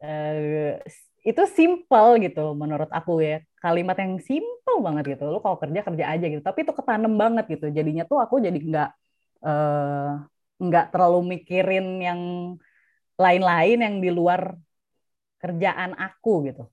Uh, 0.00 0.80
itu 1.26 1.42
simple 1.52 2.08
gitu 2.24 2.54
menurut 2.56 2.88
aku 2.88 3.20
ya 3.20 3.44
kalimat 3.58 3.98
yang 3.98 4.16
simple 4.22 4.78
banget 4.80 5.18
gitu 5.18 5.28
lu 5.28 5.42
kalau 5.42 5.58
kerja 5.58 5.82
kerja 5.82 6.04
aja 6.14 6.26
gitu 6.30 6.40
tapi 6.40 6.62
itu 6.62 6.72
ketanem 6.72 7.18
banget 7.18 7.44
gitu 7.50 7.66
jadinya 7.74 8.06
tuh 8.06 8.22
aku 8.22 8.38
jadi 8.38 8.54
nggak 8.54 8.90
uh, 9.42 10.22
nggak 10.62 10.86
terlalu 10.94 11.36
mikirin 11.36 11.86
yang 11.98 12.20
lain-lain 13.18 13.78
yang 13.82 13.96
di 13.98 14.10
luar 14.14 14.54
kerjaan 15.42 15.94
aku 15.98 16.46
gitu. 16.46 16.64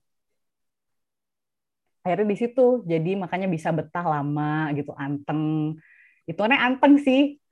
Akhirnya 2.06 2.30
di 2.30 2.38
situ 2.38 2.86
jadi 2.86 3.18
makanya 3.18 3.50
bisa 3.50 3.74
betah 3.74 4.06
lama 4.06 4.70
gitu, 4.78 4.94
anteng. 4.94 5.74
Itu 6.22 6.38
aneh 6.46 6.58
anteng 6.58 7.02
sih. 7.02 7.42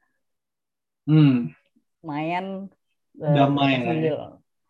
Hmm. 1.11 1.50
Lumayan. 2.02 2.70
Eh, 3.18 3.35
Damai 3.35 3.74
uh, 3.83 3.94
ya. 3.98 4.18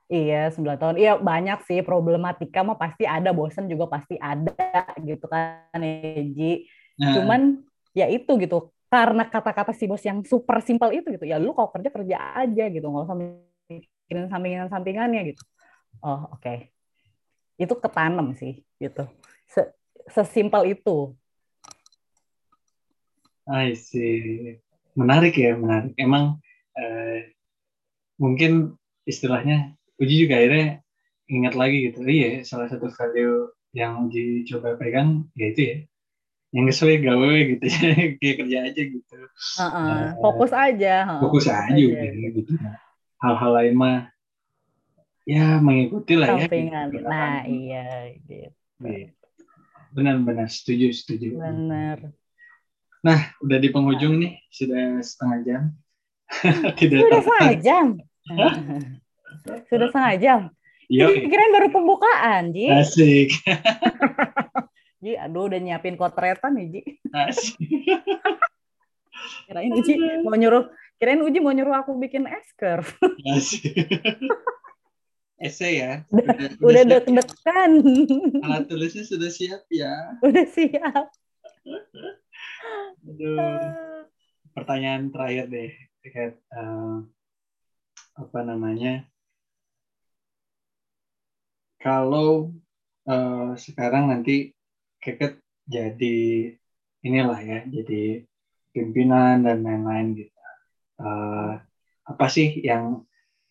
Iya, 0.04 0.42
9 0.52 0.80
tahun. 0.80 0.96
Iya, 1.00 1.12
banyak 1.20 1.64
sih 1.64 1.80
problematika 1.80 2.60
mah 2.60 2.76
pasti 2.76 3.08
ada, 3.08 3.32
bosen 3.32 3.68
juga 3.68 3.88
pasti 3.88 4.16
ada 4.20 4.84
gitu 5.00 5.24
kan, 5.28 5.80
Eji. 5.80 6.68
Nah. 7.00 7.12
Cuman 7.16 7.64
ya 7.96 8.08
itu 8.10 8.36
gitu 8.40 8.74
karena 8.90 9.26
kata-kata 9.26 9.72
si 9.74 9.90
bos 9.90 10.02
yang 10.06 10.22
super 10.26 10.62
simpel 10.62 10.94
itu 10.94 11.14
gitu 11.14 11.26
ya 11.26 11.38
lu 11.38 11.50
kalau 11.50 11.70
kerja 11.74 11.90
kerja 11.90 12.16
aja 12.38 12.64
gitu 12.70 12.86
nggak 12.86 13.06
usah 13.10 13.16
mikirin 14.14 14.30
sampingan 14.30 14.70
sampingannya 14.70 15.34
gitu. 15.34 15.42
Oh 16.06 16.30
oke. 16.30 16.38
Okay. 16.38 16.70
itu 17.54 17.74
ketanam 17.78 18.34
sih 18.34 18.62
gitu. 18.78 19.06
Se 19.50 19.74
sesimpel 20.10 20.78
itu. 20.78 21.14
I 23.46 23.74
see. 23.74 24.58
Menarik 24.94 25.34
ya 25.34 25.54
menarik. 25.54 25.94
Emang 25.98 26.38
eh, 26.78 27.34
mungkin 28.18 28.78
istilahnya 29.06 29.74
Uji 29.98 30.26
juga 30.26 30.42
akhirnya 30.42 30.82
ingat 31.30 31.54
lagi 31.54 31.90
gitu. 31.90 32.02
Iya 32.02 32.42
salah 32.42 32.66
satu 32.66 32.90
value 32.90 33.50
yang 33.70 34.10
Uji 34.10 34.46
coba 34.50 34.74
pegang 34.74 35.26
ya 35.38 35.50
itu 35.50 35.62
ya. 35.62 35.76
Yang 36.54 36.78
sesuai 36.78 36.96
gawe 37.02 37.34
gitu 37.54 37.64
ya 37.66 37.90
kayak 38.22 38.36
kerja 38.42 38.58
aja 38.66 38.82
gitu. 38.82 39.14
Uh 39.14 39.62
-uh. 39.62 40.02
fokus 40.18 40.50
aja 40.50 41.18
fokus, 41.22 41.46
fokus 41.46 41.46
aja, 41.50 41.70
aja. 41.70 42.10
gitu, 42.14 42.50
gitu. 42.50 42.54
Hal-hal 43.24 43.50
lain 43.56 43.74
mah 43.74 43.98
ya 45.24 45.56
mengikuti 45.64 46.14
lah 46.20 46.36
ya 46.36 46.44
gitu. 46.44 47.00
nah 47.08 47.48
iya 47.48 48.12
gitu 48.20 48.52
benar-benar 49.96 50.52
setuju 50.52 50.92
setuju 50.92 51.40
benar 51.40 52.12
nah 53.00 53.32
udah 53.40 53.56
di 53.56 53.68
penghujung 53.72 54.20
nah. 54.20 54.28
nih 54.28 54.32
sudah 54.52 55.00
setengah 55.00 55.38
jam 55.40 55.62
tidak 56.78 56.98
sudah 57.08 57.20
setengah 57.24 57.56
jam 57.64 57.86
sudah 59.72 59.86
setengah 59.88 60.14
jam 60.20 60.40
Yo. 60.92 61.08
Kirain 61.08 61.52
baru 61.52 61.68
pembukaan, 61.72 62.52
Ji. 62.52 62.68
Asik. 62.68 63.32
Ji, 65.04 65.16
aduh 65.16 65.48
udah 65.48 65.60
nyiapin 65.60 65.96
kotretan 65.96 66.56
nih, 66.60 66.66
Ji. 66.68 66.80
Asik. 67.12 67.56
kirain 69.48 69.72
Uji 69.72 69.96
mau 70.20 70.36
nyuruh, 70.36 70.68
kirain 70.98 71.22
Uji 71.22 71.38
mau 71.42 71.54
nyuruh 71.54 71.84
aku 71.84 71.96
bikin 71.98 72.26
esker. 72.28 72.82
Asik. 73.28 73.74
Ese 75.38 75.68
ya. 75.76 75.92
Udah, 76.08 76.34
udah, 76.34 76.50
udah 76.62 76.84
deg-degan. 76.88 77.72
Alat 78.40 78.64
tulisnya 78.70 79.04
sudah 79.04 79.28
siap 79.28 79.66
ya. 79.68 79.92
Udah 80.26 80.46
siap. 80.48 81.04
Aduh. 83.10 84.06
Pertanyaan 84.54 85.10
terakhir 85.10 85.50
deh. 85.50 85.72
Uh, 86.54 87.04
apa 88.14 88.38
namanya? 88.44 89.08
kalau 91.84 92.48
uh, 93.04 93.52
sekarang 93.60 94.08
nanti 94.08 94.56
Keket 95.04 95.36
jadi 95.68 96.48
inilah 97.04 97.36
ya, 97.44 97.60
jadi 97.68 98.24
pimpinan 98.72 99.44
dan 99.44 99.60
lain-lain 99.60 100.16
gitu. 100.16 100.33
Uh, 100.94 101.58
apa 102.04 102.26
sih 102.30 102.60
yang 102.62 103.02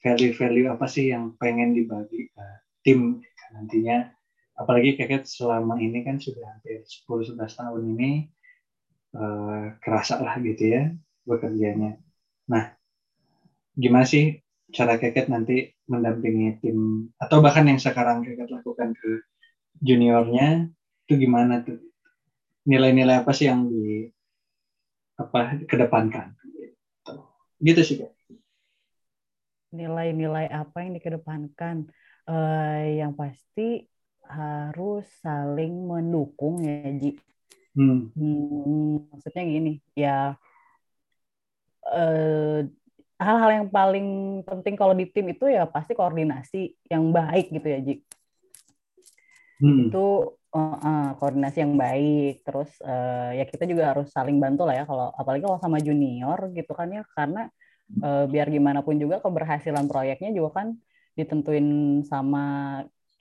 value-value 0.04 0.70
apa 0.72 0.86
sih 0.86 1.12
yang 1.12 1.36
pengen 1.40 1.76
dibagi 1.76 2.30
ke 2.32 2.46
tim 2.84 3.24
nantinya? 3.56 4.12
Apalagi 4.54 5.00
Keket 5.00 5.26
selama 5.26 5.82
ini 5.82 6.06
kan 6.06 6.22
sudah 6.22 6.46
hampir 6.46 6.86
10-11 6.86 7.40
tahun 7.42 7.84
ini 7.98 8.12
uh, 9.18 9.74
kerasa 9.82 10.22
lah 10.22 10.38
gitu 10.40 10.64
ya 10.70 10.84
bekerjanya. 11.26 11.98
Nah, 12.52 12.76
gimana 13.74 14.06
sih 14.06 14.38
cara 14.70 15.02
Keket 15.02 15.30
nanti 15.30 15.74
mendampingi 15.90 16.62
tim 16.62 17.10
atau 17.18 17.42
bahkan 17.42 17.66
yang 17.66 17.82
sekarang 17.82 18.22
Keket 18.22 18.50
lakukan 18.54 18.94
ke 18.94 19.26
juniornya 19.82 20.70
itu 21.10 21.14
gimana 21.20 21.66
tuh 21.66 21.82
nilai-nilai 22.64 23.26
apa 23.26 23.32
sih 23.36 23.52
yang 23.52 23.68
di 23.68 24.08
apa 25.20 25.62
kedepankan 25.68 26.34
gitu, 27.64 27.82
sih 27.82 27.98
Kak. 28.04 28.12
Nilai-nilai 29.74 30.52
apa 30.52 30.84
yang 30.84 30.94
dikedepankan? 31.00 31.88
Uh, 32.24 33.04
yang 33.04 33.12
pasti 33.20 33.84
harus 34.24 35.04
saling 35.20 35.84
mendukung 35.84 36.64
ya 36.64 36.88
Ji. 36.96 37.20
Hmm. 37.74 38.14
Hmm, 38.14 39.10
maksudnya 39.10 39.44
gini 39.50 39.82
ya 39.98 40.38
uh, 41.90 42.60
hal-hal 43.18 43.52
yang 43.64 43.68
paling 43.74 44.08
penting 44.46 44.78
kalau 44.78 44.94
di 44.94 45.10
tim 45.10 45.26
itu 45.34 45.50
ya 45.50 45.66
pasti 45.66 45.98
koordinasi 45.98 46.78
yang 46.88 47.10
baik 47.10 47.50
gitu 47.50 47.68
ya 47.68 47.80
Ji. 47.82 47.96
Hmm. 49.64 49.90
Itu 49.90 50.38
uh, 50.54 50.78
uh, 50.78 51.08
koordinasi 51.18 51.66
yang 51.66 51.76
baik. 51.76 52.46
Terus 52.46 52.70
uh, 52.86 53.34
ya 53.34 53.46
kita 53.50 53.66
juga 53.66 53.92
harus 53.92 54.14
saling 54.14 54.38
bantu 54.38 54.64
lah 54.70 54.80
ya 54.80 54.86
kalau 54.86 55.10
apalagi 55.18 55.44
kalau 55.44 55.60
sama 55.60 55.82
junior 55.82 56.38
gitu 56.54 56.72
kan 56.78 56.88
ya 56.94 57.04
karena 57.18 57.50
uh, 58.06 58.26
biar 58.30 58.48
gimana 58.54 58.86
pun 58.86 58.96
juga 59.02 59.20
keberhasilan 59.20 59.90
proyeknya 59.90 60.32
juga 60.32 60.64
kan 60.64 60.68
ditentuin 61.14 62.02
sama 62.06 62.46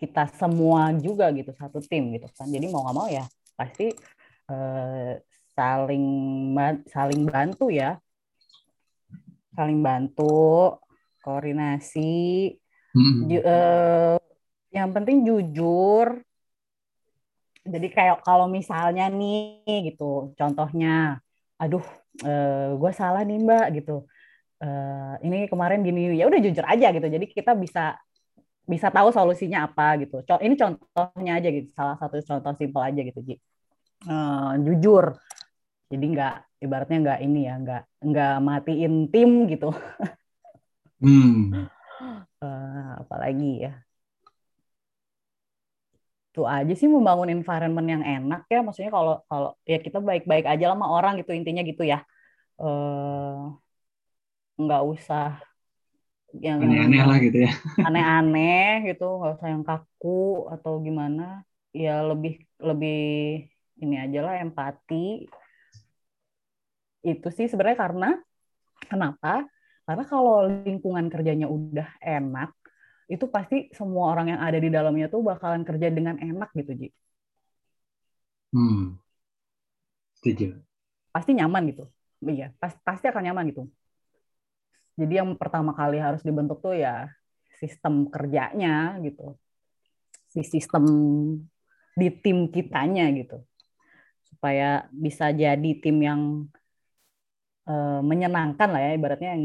kita 0.01 0.27
semua 0.35 0.90
juga 0.97 1.33
gitu 1.33 1.51
satu 1.57 1.81
tim 1.81 2.12
gitu 2.14 2.29
kan. 2.37 2.47
Jadi 2.47 2.68
mau 2.68 2.85
nggak 2.85 2.97
mau 2.97 3.09
ya 3.09 3.25
pasti 3.57 3.90
uh, 4.53 5.16
saling 5.53 6.07
saling 6.88 7.23
bantu 7.29 7.68
ya 7.68 7.97
saling 9.57 9.81
bantu, 9.85 10.77
koordinasi. 11.21 12.57
Ju, 13.29 13.38
uh, 13.40 14.21
yang 14.73 14.90
penting 14.92 15.25
jujur. 15.25 16.21
Jadi 17.62 17.88
kayak 17.94 18.27
kalau 18.27 18.51
misalnya 18.51 19.07
nih 19.07 19.62
gitu, 19.92 20.35
contohnya, 20.35 21.22
aduh, 21.59 21.85
uh, 22.27 22.75
gue 22.75 22.92
salah 22.94 23.22
nih 23.22 23.38
mbak 23.38 23.66
gitu. 23.83 24.07
Uh, 24.62 25.18
ini 25.27 25.51
kemarin 25.51 25.83
gini, 25.83 26.14
ya 26.14 26.27
udah 26.27 26.38
jujur 26.42 26.62
aja 26.66 26.90
gitu. 26.90 27.07
Jadi 27.07 27.27
kita 27.31 27.55
bisa 27.59 27.98
bisa 28.62 28.90
tahu 28.94 29.11
solusinya 29.11 29.66
apa 29.70 29.98
gitu. 30.03 30.22
Ini 30.22 30.55
contohnya 30.55 31.33
aja 31.38 31.48
gitu, 31.51 31.68
salah 31.75 31.98
satu 31.98 32.18
contoh 32.22 32.53
simpel 32.59 32.83
aja 32.83 33.01
gitu, 33.03 33.18
Ji. 33.22 33.35
Uh, 34.07 34.59
jujur. 34.62 35.18
Jadi 35.90 36.05
nggak 36.14 36.35
ibaratnya 36.62 36.98
nggak 37.03 37.20
ini 37.27 37.40
ya 37.51 37.55
nggak 37.59 37.83
nggak 38.07 38.35
matiin 38.38 38.94
tim 39.11 39.51
gitu 39.51 39.75
hmm. 41.03 41.66
uh, 42.38 42.90
apalagi 43.03 43.66
ya 43.66 43.75
itu 46.33 46.49
aja 46.49 46.73
sih 46.73 46.88
membangun 46.88 47.29
environment 47.29 47.85
yang 47.85 48.01
enak 48.01 48.49
ya. 48.49 48.64
Maksudnya 48.64 48.88
kalau 48.88 49.21
kalau 49.29 49.53
ya 49.68 49.77
kita 49.77 50.01
baik-baik 50.01 50.49
aja 50.49 50.73
lah 50.73 50.77
sama 50.81 50.88
orang 50.88 51.21
gitu 51.21 51.37
intinya 51.37 51.61
gitu 51.61 51.85
ya. 51.85 52.01
Uh, 52.57 53.53
nggak 54.57 54.83
usah 54.88 55.37
yang 56.33 56.64
aneh-aneh 56.64 57.05
lah 57.05 57.18
gitu 57.21 57.38
ya. 57.45 57.53
Aneh-aneh 57.85 58.97
gitu 58.97 59.05
nggak 59.05 59.33
usah 59.37 59.49
yang 59.53 59.61
kaku 59.61 60.49
atau 60.49 60.81
gimana. 60.81 61.45
Ya 61.77 62.01
lebih 62.01 62.40
lebih 62.57 63.05
ini 63.77 64.01
aja 64.01 64.25
lah 64.25 64.40
empati. 64.40 65.29
Itu 67.05 67.29
sih 67.29 67.45
sebenarnya 67.45 67.77
karena 67.77 68.09
kenapa? 68.88 69.45
Karena 69.85 70.05
kalau 70.09 70.49
lingkungan 70.49 71.12
kerjanya 71.12 71.51
udah 71.51 72.01
enak, 72.01 72.57
itu 73.10 73.24
pasti 73.26 73.70
semua 73.74 74.14
orang 74.14 74.36
yang 74.36 74.40
ada 74.42 74.58
di 74.58 74.68
dalamnya 74.70 75.06
tuh 75.10 75.22
bakalan 75.22 75.62
kerja 75.66 75.88
dengan 75.90 76.16
enak 76.18 76.50
gitu, 76.54 76.72
Ji. 76.76 76.88
Hmm. 78.52 79.00
Setuju. 80.20 80.60
Pasti 81.10 81.30
nyaman 81.34 81.72
gitu. 81.72 81.84
Iya, 82.22 82.54
pas, 82.60 82.76
pasti 82.86 83.10
akan 83.10 83.22
nyaman 83.26 83.44
gitu. 83.50 83.66
Jadi 84.94 85.18
yang 85.18 85.34
pertama 85.34 85.72
kali 85.72 85.98
harus 85.98 86.20
dibentuk 86.22 86.60
tuh 86.62 86.76
ya 86.76 87.10
sistem 87.58 88.06
kerjanya 88.06 89.00
gitu. 89.02 89.34
Si 90.30 90.44
sistem 90.46 90.84
di 91.96 92.08
tim 92.22 92.52
kitanya 92.52 93.10
gitu. 93.16 93.42
Supaya 94.28 94.86
bisa 94.92 95.32
jadi 95.32 95.70
tim 95.80 95.96
yang 95.98 96.46
uh, 97.66 98.00
menyenangkan 98.04 98.68
lah 98.70 98.80
ya 98.80 98.90
ibaratnya 98.94 99.30
yang 99.34 99.44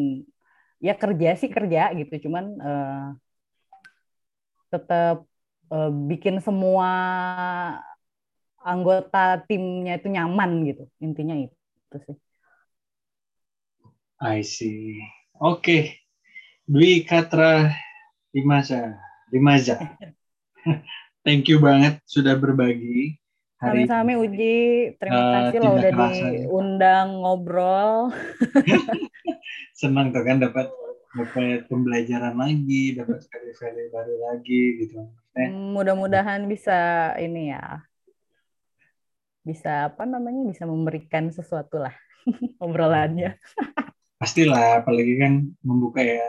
ya 0.78 0.94
kerja 0.94 1.30
sih 1.38 1.50
kerja 1.50 1.90
gitu 1.98 2.30
cuman 2.30 2.46
uh, 2.62 3.06
tetap 4.68 5.24
uh, 5.72 5.92
bikin 5.92 6.44
semua 6.44 6.90
anggota 8.62 9.40
timnya 9.48 9.96
itu 9.96 10.12
nyaman 10.12 10.68
gitu 10.68 10.84
intinya 11.00 11.36
itu 11.40 11.98
sih. 12.04 12.18
I 14.18 14.42
see. 14.42 14.98
Oke. 15.38 15.62
Okay. 15.62 15.84
Dwi 16.68 17.06
Katra 17.06 17.72
Dimaza. 18.34 18.98
Dimaza. 19.30 19.78
Thank 21.26 21.48
you 21.48 21.62
banget 21.64 22.02
sudah 22.04 22.36
berbagi 22.36 23.22
Sami-sami 23.58 24.14
Uji, 24.14 24.58
terima 25.02 25.18
uh, 25.18 25.34
kasih 25.50 25.58
lo 25.66 25.82
udah 25.82 25.92
diundang 25.98 27.08
ngobrol. 27.26 28.14
Senang 29.82 30.14
tuh 30.14 30.22
kan 30.22 30.38
dapat 30.38 30.70
dapat 31.18 31.66
pembelajaran 31.66 32.38
lagi, 32.38 32.94
dapat 32.94 33.26
value-value 33.26 33.90
baru 33.90 34.16
lagi 34.30 34.62
gitu. 34.86 35.10
Hmm, 35.34 35.74
mudah-mudahan 35.74 36.46
bisa 36.46 37.12
ini 37.18 37.50
ya, 37.52 37.82
bisa 39.42 39.90
apa 39.90 40.06
namanya, 40.06 40.46
bisa 40.46 40.70
memberikan 40.70 41.34
sesuatu 41.34 41.82
lah 41.82 41.94
obrolannya. 42.64 43.36
Pastilah, 44.22 44.86
apalagi 44.86 45.18
kan 45.18 45.34
membuka 45.66 46.06
ya 46.06 46.26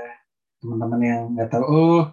teman-teman 0.61 1.01
yang 1.05 1.23
nggak 1.37 1.51
tahu, 1.53 1.65
oh 1.69 2.05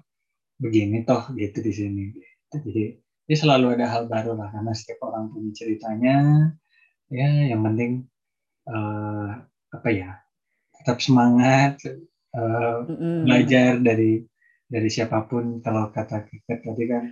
begini 0.60 1.08
toh 1.08 1.32
gitu 1.36 1.60
di 1.64 1.74
sini. 1.74 2.04
Jadi 2.52 3.00
jadi 3.26 3.36
selalu 3.42 3.74
ada 3.80 3.90
hal 3.90 4.06
baru 4.06 4.38
lah 4.38 4.54
karena 4.54 4.72
setiap 4.78 5.02
orang 5.10 5.34
punya 5.34 5.52
ceritanya. 5.56 6.16
Ya, 7.10 7.30
yang 7.54 7.62
penting 7.62 8.06
uh, 8.70 9.46
apa 9.74 9.90
ya 9.94 10.26
tetap 10.82 11.02
semangat 11.02 11.82
uh, 12.36 12.84
belajar 13.26 13.80
dari 13.80 14.22
dari 14.68 14.90
siapa 14.92 15.24
pun 15.30 15.64
kalau 15.64 15.90
kata 15.90 16.26
Kiket 16.28 16.60
tadi 16.66 16.84
kan 16.90 17.06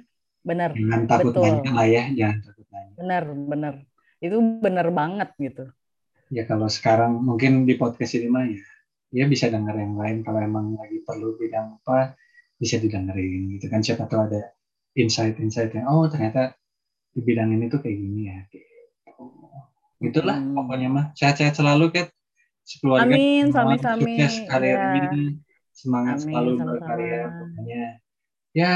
Bener, 0.43 0.75
jangan 0.75 1.01
takut 1.07 1.31
Betul. 1.31 1.43
nanya 1.63 1.71
lah 1.71 1.87
ya 1.87 2.03
jangan 2.11 2.37
takut 2.43 2.67
nanya 2.67 2.93
bener, 2.99 3.23
bener. 3.31 3.73
Itu 4.19 4.37
bener 4.59 4.87
banget 4.91 5.29
gitu. 5.39 5.63
ya 6.33 6.43
kalau 6.49 6.67
sekarang 6.67 7.19
mungkin 7.21 7.63
di 7.69 7.75
podcast 7.77 8.17
ini 8.17 8.27
mah 8.27 8.43
ya 8.49 8.63
ya 9.13 9.25
bisa 9.29 9.47
denger 9.53 9.75
yang 9.77 9.95
lain 9.95 10.17
kalau 10.25 10.39
emang 10.41 10.73
lagi 10.75 10.99
perlu 11.05 11.37
bidang 11.37 11.77
apa 11.83 12.17
bisa 12.57 12.81
didengerin 12.81 13.53
gitu 13.53 13.69
kan 13.69 13.85
siapa 13.85 14.09
tahu 14.09 14.25
ada 14.31 14.41
insight-insight 14.97 15.71
yang 15.77 15.85
oh 15.89 16.09
ternyata 16.09 16.57
di 17.13 17.21
bidang 17.21 17.53
ini 17.53 17.69
tuh 17.69 17.79
kayak 17.83 17.97
gini 17.97 18.21
ya 18.29 18.39
gitu. 18.49 18.71
Itulah 20.03 20.35
Hmm. 20.35 20.51
pokoknya 20.57 20.89
mah 20.91 21.05
sehat-sehat 21.15 21.55
selalu 21.55 21.93
Kat 21.95 22.07
sekeluarga 22.63 23.07
Amin, 23.07 23.51
semua 23.51 23.75
sami-sami. 23.75 24.01
sukses 24.17 24.33
karirnya 24.49 25.03
Ya. 25.03 25.31
semangat 25.73 26.15
Amin, 26.15 26.23
selalu 26.23 26.51
sama-sama. 26.53 26.71
berkarya 26.73 27.19
pokoknya 27.29 27.83
ya 28.53 28.73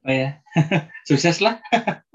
apa 0.00 0.10
ya 0.10 0.28
sukses 1.08 1.36
lah 1.38 1.60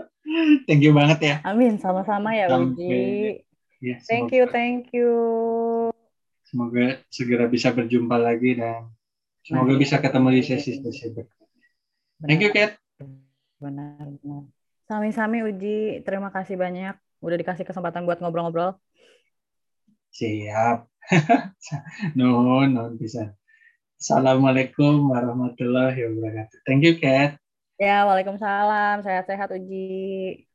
thank 0.66 0.82
you 0.82 0.92
banget 0.92 1.20
ya 1.22 1.36
Amin, 1.44 1.78
sama-sama 1.78 2.34
ya 2.34 2.50
Uji. 2.52 3.40
ya 3.80 3.96
Thank 4.08 4.34
you, 4.34 4.50
thank 4.50 4.90
you. 4.90 5.12
semoga 6.44 7.04
segera 7.08 7.46
bisa 7.46 7.70
berjumpa 7.70 8.18
lagi 8.18 8.58
dan 8.58 8.90
semoga 9.42 9.76
Amin. 9.76 9.82
bisa 9.82 10.00
ketemu 10.00 10.28
di 10.32 10.42
sesi-sesi 10.42 11.06
berikutnya 11.12 11.68
thank 12.24 12.42
you 12.42 12.50
Kat 12.50 12.80
Benar, 13.56 14.12
benar. 14.20 14.44
Sami-sami 14.86 15.42
Uji, 15.42 15.78
terima 16.02 16.30
kasih 16.30 16.54
banyak 16.56 16.94
udah 17.18 17.38
dikasih 17.40 17.64
kesempatan 17.64 18.04
buat 18.04 18.20
ngobrol-ngobrol. 18.20 18.78
Siap 20.16 20.88
nuhun 22.18 22.72
nuhun 22.72 22.96
bisa 22.96 23.36
Assalamualaikum 24.00 25.12
warahmatullahi 25.12 26.00
wabarakatuh 26.08 26.58
thank 26.64 26.84
you 26.88 26.96
Kat 26.96 27.36
Ya, 27.76 28.08
Waalaikumsalam. 28.08 29.04
Sehat-sehat 29.04 29.52
Uji. 29.52 30.48